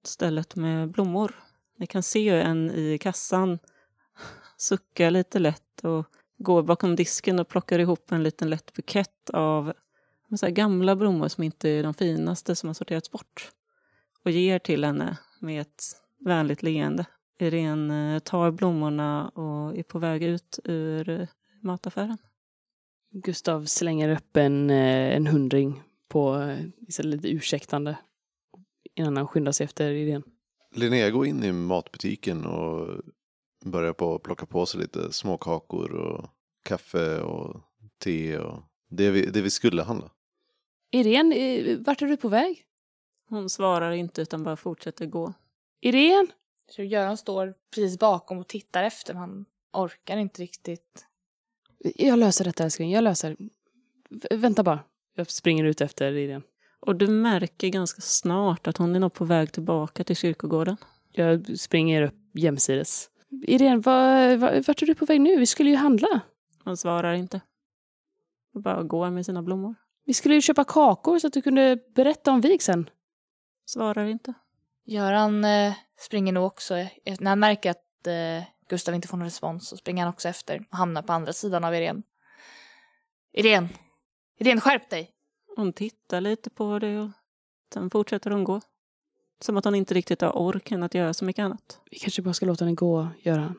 [0.05, 1.35] stället med blommor.
[1.79, 3.59] Ni kan se en i kassan
[4.57, 6.07] sucka lite lätt och
[6.39, 9.73] går bakom disken och plockar ihop en liten lätt bukett av
[10.37, 13.51] så här gamla blommor som inte är de finaste som har sorterats bort.
[14.25, 15.83] Och ger till henne med ett
[16.21, 17.07] vänligt leende.
[17.39, 21.29] Irene eh, tar blommorna och är på väg ut ur eh,
[21.63, 22.19] mataffären.
[23.11, 27.99] Gustav slänger upp en, eh, en hundring på liksom lite ursäktande
[28.95, 30.23] innan han skyndar sig efter idén.
[30.75, 33.03] Linnea går in i matbutiken och
[33.65, 36.31] börjar på att plocka på sig lite småkakor och
[36.65, 37.61] kaffe och
[37.99, 40.11] te och det vi, det vi skulle handla.
[40.91, 42.65] Irene, vart är du på väg?
[43.29, 45.35] Hon svarar inte utan bara fortsätter gå.
[45.81, 46.29] Irene?
[46.71, 51.07] Så Göran står precis bakom och tittar efter han orkar inte riktigt.
[51.97, 53.37] Jag löser detta älskling, jag löser.
[54.11, 54.81] V- vänta bara.
[55.15, 56.43] Jag springer ut efter Irene.
[56.81, 60.77] Och du märker ganska snart att hon är nog på väg tillbaka till kyrkogården.
[61.13, 63.11] Jag springer upp jämsides.
[63.47, 65.37] Irene, var, var, vart är du på väg nu?
[65.37, 66.21] Vi skulle ju handla.
[66.65, 67.41] Hon svarar inte.
[68.53, 69.75] Hon bara går med sina blommor.
[70.05, 72.91] Vi skulle ju köpa kakor så att du kunde berätta om vigseln.
[73.67, 74.35] Svarar inte.
[74.89, 76.77] Göran eh, springer nog också.
[76.77, 76.89] eh,
[77.21, 80.65] När han märker att eh, Gustav inte får någon respons så springer han också efter
[80.71, 82.03] och hamnar på andra sidan av Irene.
[83.33, 83.69] Irene!
[84.39, 85.11] Irene, skärp dig!
[85.57, 87.11] Hon tittar lite på det och
[87.75, 88.61] sen fortsätter hon gå.
[89.41, 91.81] Som att hon inte riktigt har orken att göra så mycket annat.
[91.91, 93.55] Vi kanske bara ska låta henne gå, Göran.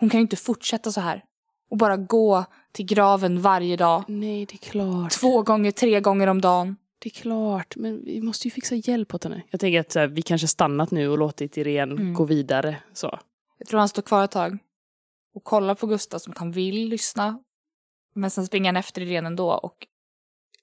[0.00, 1.24] Hon kan ju inte fortsätta så här.
[1.70, 4.04] Och bara gå till graven varje dag.
[4.08, 5.12] Nej, det är klart.
[5.12, 6.76] Två gånger, tre gånger om dagen.
[6.98, 9.42] Det är klart, men vi måste ju fixa hjälp åt henne.
[9.50, 12.14] Jag tänker att så här, vi kanske stannat nu och låtit Irene Mm.
[12.14, 12.76] gå vidare.
[12.92, 13.18] Så.
[13.58, 14.58] Jag tror han står kvar ett tag.
[15.34, 17.38] Och kollar på Gustav som han vill lyssna.
[18.14, 19.86] Men sen springer han efter Irene ändå och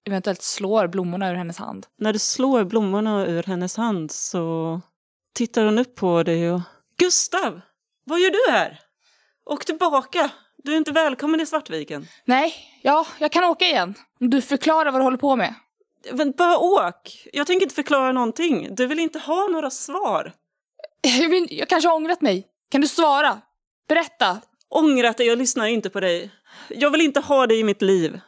[0.06, 1.88] eventuellt slår blommorna ur hennes hand.
[1.98, 4.82] När du slår blommorna ur hennes hand så
[5.36, 6.62] tittar hon upp på dig och
[6.98, 7.62] Gustav!
[8.06, 8.80] Vad gör du här?
[9.46, 10.32] Åk tillbaka!
[10.58, 12.08] Du är inte välkommen i Svartviken.
[12.26, 12.54] Nej,
[12.84, 13.94] ja, jag kan åka igen.
[14.20, 15.56] Om du förklarar vad du håller på med.
[16.12, 17.28] Men bara åk!
[17.34, 18.76] Jag tänker inte förklara någonting.
[18.76, 20.34] Du vill inte ha några svar.
[21.02, 22.48] Jag, vill, jag kanske har ångrat mig.
[22.72, 23.42] Kan du svara?
[23.88, 24.42] Berätta.
[24.70, 26.32] Ångrat dig, jag lyssnar inte på dig.
[26.70, 28.20] Jag vill inte ha dig i mitt liv.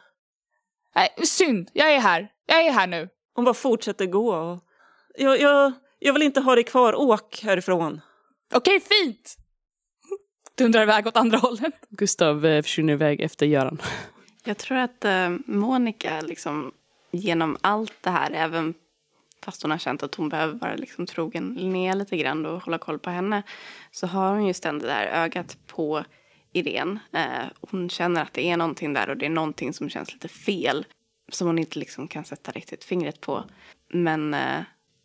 [0.94, 1.70] Nej, synd.
[1.72, 2.28] Jag är här.
[2.46, 3.08] Jag är här nu.
[3.34, 4.34] Hon bara fortsätter gå.
[4.34, 4.58] Och
[5.14, 6.94] jag, jag, jag vill inte ha dig kvar.
[6.94, 8.00] Åk härifrån.
[8.54, 9.36] Okej, fint!
[10.58, 11.74] Dundrar iväg åt andra hållet.
[11.88, 13.82] Gustav eh, försvinner iväg efter Göran.
[14.44, 16.72] Jag tror att eh, Monica liksom
[17.16, 18.74] genom allt det här, även
[19.44, 22.78] fast hon har känt att hon behöver vara liksom trogen Linnea lite grann och hålla
[22.78, 23.42] koll på henne,
[23.90, 26.04] så har hon ju ständigt det här ögat på
[26.52, 27.00] Irene.
[27.12, 30.28] Eh, hon känner att det är någonting där och det är någonting som känns lite
[30.28, 30.86] fel,
[31.32, 33.44] som hon inte liksom kan sätta riktigt fingret på.
[33.88, 34.60] Men eh,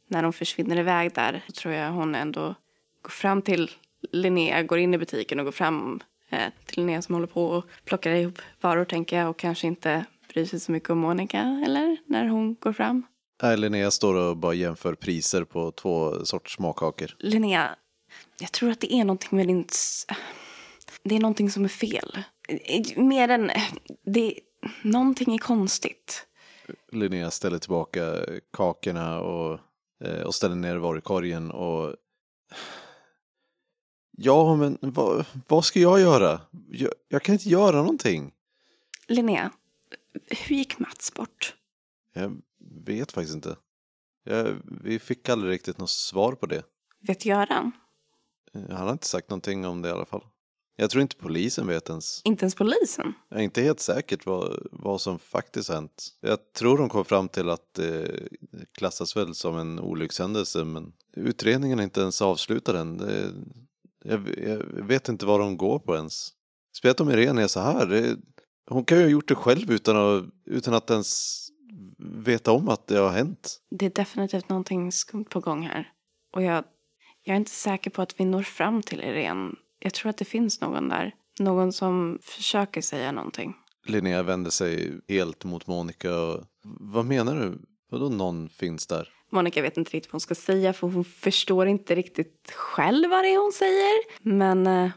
[0.08, 2.56] när hon försvinner iväg där så tror jag hon ändå
[3.02, 3.72] går fram till
[4.12, 6.00] Linnea, går in i butiken och går fram
[6.30, 10.06] eh, till Linnea som håller på och plockar ihop varor tänker jag och kanske inte
[10.34, 13.06] bryr sig så mycket om Monica eller när hon går fram.
[13.44, 17.16] Nej, Linnea står och bara jämför priser på två sorters småkakor.
[17.20, 17.76] Linnea,
[18.40, 19.66] jag tror att det är någonting med din...
[21.04, 22.18] Det är någonting som är fel.
[22.96, 23.52] Mer än...
[24.06, 24.40] Det...
[24.84, 26.28] Någonting är konstigt.
[26.92, 29.60] Linnea ställer tillbaka kakorna och,
[30.04, 31.96] eh, och ställer ner varukorgen och...
[34.18, 36.42] Ja, men vad, vad ska jag göra?
[36.72, 38.32] Jag, jag kan inte göra någonting.
[39.08, 39.52] Linnea,
[40.28, 41.56] hur gick Mats bort?
[42.14, 42.42] Jag
[42.86, 43.58] vet faktiskt inte.
[44.24, 46.64] Jag, vi fick aldrig riktigt något svar på det.
[47.00, 47.72] Vet Göran?
[48.54, 50.24] Han har inte sagt någonting om det i alla fall.
[50.76, 52.22] Jag tror inte polisen vet ens.
[52.24, 53.14] Inte ens polisen.
[53.30, 56.08] Jag är inte helt säkert vad, vad som faktiskt hänt.
[56.22, 58.28] Jag tror de kom fram till att det
[58.72, 62.98] klassas väl som en olyckshändelse men utredningen är inte ens avslutad än.
[62.98, 63.34] Det,
[64.04, 64.58] jag, jag
[64.88, 66.34] vet inte vad de går på ens.
[66.78, 67.86] Speciellt om Irene är så här.
[67.86, 68.18] Det,
[68.70, 71.42] hon kan ju ha gjort det själv utan att, utan att ens
[71.98, 73.60] veta om att det har hänt.
[73.70, 75.92] Det är definitivt någonting skumt på gång här.
[76.36, 76.64] Och jag,
[77.24, 79.52] jag är inte säker på att vi når fram till Irene.
[79.80, 81.16] Jag tror att det finns någon där.
[81.40, 83.56] Någon som försöker säga någonting.
[83.86, 86.44] Linnea vänder sig helt mot Monica och
[86.80, 87.62] vad menar du?
[87.90, 89.10] Vadå någon finns där?
[89.32, 93.24] Monica vet inte riktigt vad hon ska säga för hon förstår inte riktigt själv vad
[93.24, 93.94] det är hon säger.
[94.22, 94.92] Men eh,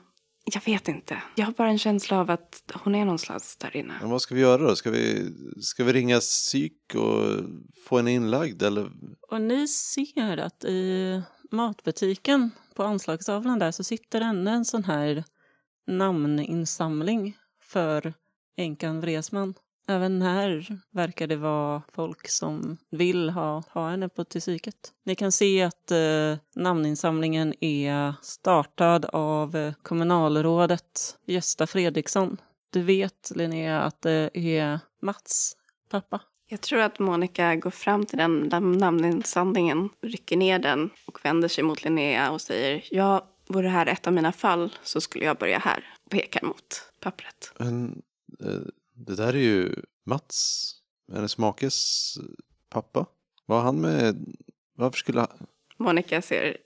[0.44, 1.22] jag vet inte.
[1.34, 3.94] Jag har bara en känsla av att hon är någonstans där inne.
[4.00, 4.76] Men vad ska vi göra då?
[4.76, 7.44] Ska vi, ska vi ringa psyk och
[7.88, 8.90] få en inlagd eller?
[9.30, 15.24] Och ni ser att i matbutiken på anslagstavlan där så sitter ännu en sån här
[15.86, 18.14] namninsamling för
[18.56, 19.54] änkan Vresman.
[19.86, 24.92] Även här verkar det vara folk som vill ha, ha henne på till psyket.
[25.04, 32.36] Ni kan se att eh, namninsamlingen är startad av eh, kommunalrådet Gösta Fredriksson.
[32.70, 35.56] Du vet, Linnea, att det är Mats
[35.90, 36.20] pappa.
[36.46, 41.48] Jag tror att Monica går fram till den, den namninsamlingen, rycker ner den och vänder
[41.48, 45.24] sig mot Linnea och säger ja, vore det här ett av mina fall så skulle
[45.24, 45.84] jag börja här.
[46.10, 47.52] Pekar mot pappret.
[47.58, 48.02] Men,
[48.40, 48.48] eh,
[48.94, 49.74] det där är ju
[50.06, 50.70] Mats,
[51.12, 52.14] hennes makes
[52.68, 53.06] pappa.
[53.46, 54.34] Var han med?
[54.76, 55.46] Varför skulle han?
[55.76, 56.56] Monica ser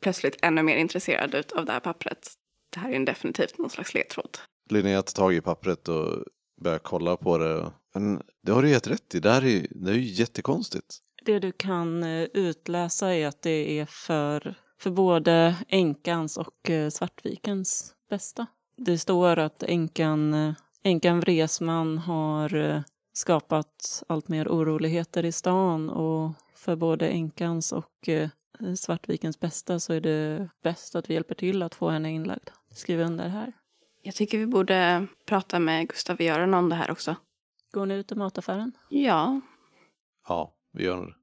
[0.00, 2.32] plötsligt ännu mer intresserad ut av det här pappret.
[2.70, 4.38] Det här är ju definitivt någon slags ledtråd.
[4.70, 6.24] Linnea tar tag i pappret och
[6.60, 7.72] börjar kolla på det.
[7.94, 10.98] Men det har du helt rätt i, det här är, det är ju jättekonstigt.
[11.24, 16.90] Det du kan eh, utläsa är att det är för, för både änkans och eh,
[16.90, 18.46] Svartvikens bästa.
[18.76, 22.80] Det står att änkan, änkan Vresman har eh,
[23.12, 28.28] skapat allt mer oroligheter i stan och för både änkans och eh,
[28.76, 32.50] Svartvikens bästa så är det bäst att vi hjälper till att få henne inlagd.
[32.74, 33.52] Skriv under här.
[34.02, 37.16] Jag tycker vi borde prata med Gustav och Göran om det här också.
[37.72, 38.72] Går ni ut i mataffären?
[38.88, 39.40] Ja,
[40.28, 41.14] Ja, vi gör det.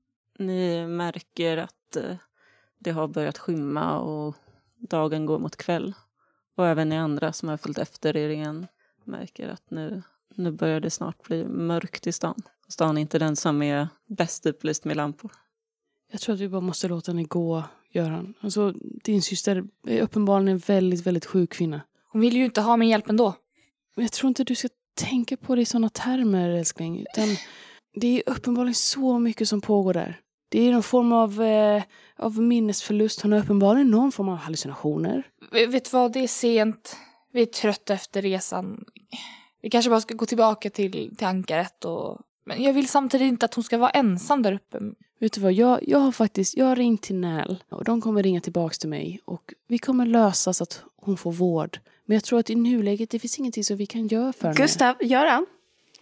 [0.43, 2.15] Ni märker att eh,
[2.79, 4.35] det har börjat skymma och
[4.77, 5.93] dagen går mot kväll.
[6.55, 8.67] Och även ni andra som har följt efter er igen
[9.09, 10.01] märker att nu,
[10.35, 12.41] nu börjar det snart bli mörkt i stan.
[12.67, 15.31] Stan är inte den som är bäst upplyst med lampor.
[16.11, 18.33] Jag tror att vi bara måste låta henne gå, Göran.
[18.41, 21.81] Alltså, din syster är uppenbarligen en väldigt, väldigt sjuk kvinna.
[22.11, 23.35] Hon vill ju inte ha min hjälp ändå.
[23.95, 26.99] Men jag tror inte du ska tänka på det i sådana termer, älskling.
[26.99, 27.27] Utan
[27.93, 30.19] det är uppenbarligen så mycket som pågår där.
[30.49, 31.83] Det är någon form av, eh,
[32.15, 33.21] av minnesförlust.
[33.21, 35.23] Hon har uppenbarligen någon form av hallucinationer.
[35.51, 36.97] Vet du vad, det är sent.
[37.31, 38.85] Vi är trötta efter resan.
[39.61, 42.19] Vi kanske bara ska gå tillbaka till, till ankaret och...
[42.45, 44.79] Men jag vill samtidigt inte att hon ska vara ensam där uppe.
[45.19, 48.23] Vet du vad, jag, jag har faktiskt jag har ringt till NÄL och de kommer
[48.23, 51.79] ringa tillbaks till mig och vi kommer lösa så att hon får vård.
[52.05, 54.57] Men jag tror att i nuläget det finns ingenting som vi kan göra för henne.
[54.57, 55.45] Gustav, Göran.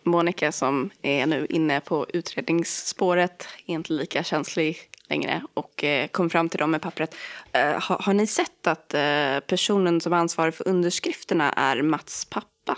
[0.04, 4.78] Monica som är nu inne på utredningsspåret är inte lika känslig
[5.10, 7.16] längre och eh, kom fram till dem med pappret.
[7.52, 12.26] Eh, har, har ni sett att eh, personen som är ansvarig för underskrifterna är Mats
[12.26, 12.78] pappa?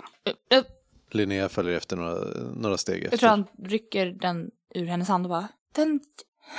[1.10, 2.14] Linnea följer efter några,
[2.54, 3.12] några steg efter.
[3.12, 5.48] jag tror han rycker den ur hennes hand och bara...
[5.74, 6.00] Den...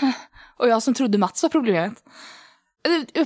[0.57, 2.03] Och jag som trodde Mats var problemet.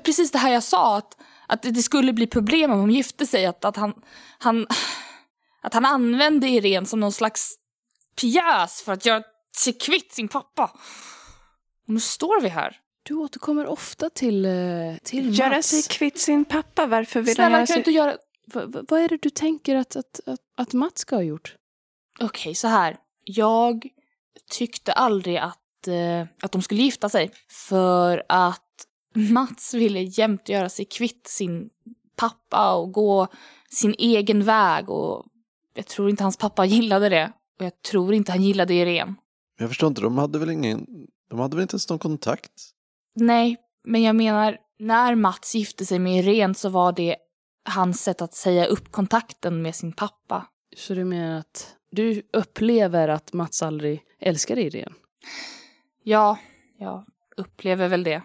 [0.05, 1.17] Precis det här jag sa, att,
[1.47, 3.45] att det skulle bli problem om hon gifte sig.
[3.45, 3.93] Att, att, han,
[4.39, 4.67] han,
[5.61, 7.55] att han använde Irene som någon slags
[8.21, 9.23] pjäs för att göra
[9.57, 10.71] sig kvitt sin pappa.
[11.87, 12.77] Och nu står vi här.
[13.03, 14.51] Du återkommer ofta till, eh,
[15.03, 15.67] till Göra Mats.
[15.67, 17.77] sig kvitt sin pappa, varför vill han Snälla, göra kan du sig...
[17.77, 18.17] inte göra...
[18.53, 21.55] Va- vad är det du tänker att, att, att, att Mats ska ha gjort?
[22.19, 22.97] Okej, så här.
[23.23, 23.87] Jag
[24.51, 27.31] tyckte aldrig att, eh, att de skulle gifta sig.
[27.49, 28.61] För att
[29.15, 31.69] Mats ville jämt göra sig kvitt sin
[32.15, 33.27] pappa och gå
[33.69, 34.89] sin egen väg.
[34.89, 35.25] Och
[35.73, 37.31] jag tror inte hans pappa gillade det.
[37.59, 39.15] Och jag tror inte han gillade Irene.
[39.59, 40.87] Jag förstår inte, de hade väl ingen,
[41.29, 42.51] de hade väl inte ens någon kontakt?
[43.15, 47.15] Nej, men jag menar, när Mats gifte sig med Irene så var det
[47.65, 50.47] hans sätt att säga upp kontakten med sin pappa.
[50.75, 54.93] Så du menar att du upplever att Mats aldrig älskar dig igen?
[56.03, 56.37] Ja,
[56.77, 57.05] jag
[57.37, 58.21] upplever väl det.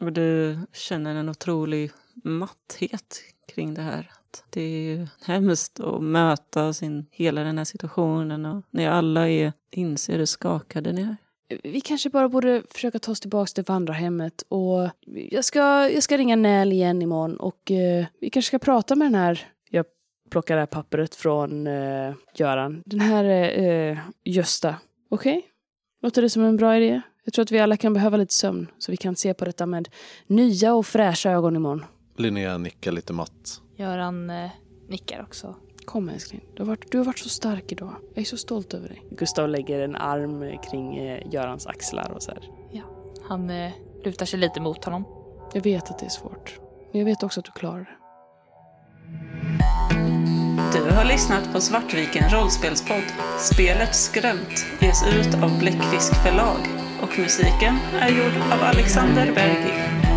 [0.00, 1.90] Och du känner en otrolig
[2.24, 3.20] matthet
[3.54, 4.10] kring det här.
[4.12, 9.28] Att Det är ju hemskt att möta sin, hela den här situationen och ni alla
[9.28, 11.16] är, inser hur skakade ni är.
[11.62, 14.90] Vi kanske bara borde försöka ta oss tillbaka till vandrarhemmet och
[15.30, 19.06] jag ska, jag ska ringa Näl igen imorgon och eh, vi kanske ska prata med
[19.06, 19.86] den här, jag
[20.30, 22.82] plockar det här pappret från eh, Göran.
[22.86, 23.24] Den här
[23.58, 24.76] eh, Gösta,
[25.08, 25.46] okej?
[26.02, 27.00] Låter det som en bra idé?
[27.24, 29.66] Jag tror att vi alla kan behöva lite sömn så vi kan se på detta
[29.66, 29.88] med
[30.26, 31.84] nya och fräscha ögon imorgon.
[32.16, 33.60] Linnea nickar lite matt.
[33.76, 34.50] Göran eh,
[34.88, 35.56] nickar också.
[35.88, 37.94] Kom älskling, du har, varit, du har varit så stark idag.
[38.14, 39.02] Jag är så stolt över dig.
[39.10, 42.50] Gustav lägger en arm kring eh, Görans axlar och så här.
[43.28, 43.72] Han eh,
[44.04, 45.04] lutar sig lite mot honom.
[45.54, 46.58] Jag vet att det är svårt.
[46.92, 47.96] Men jag vet också att du klarar det.
[50.78, 53.04] Du har lyssnat på Svartviken rollspelspodd.
[53.38, 56.60] Spelet Skrömt ges ut av Bläckfisk förlag
[57.02, 60.07] och musiken är gjord av Alexander Bergil.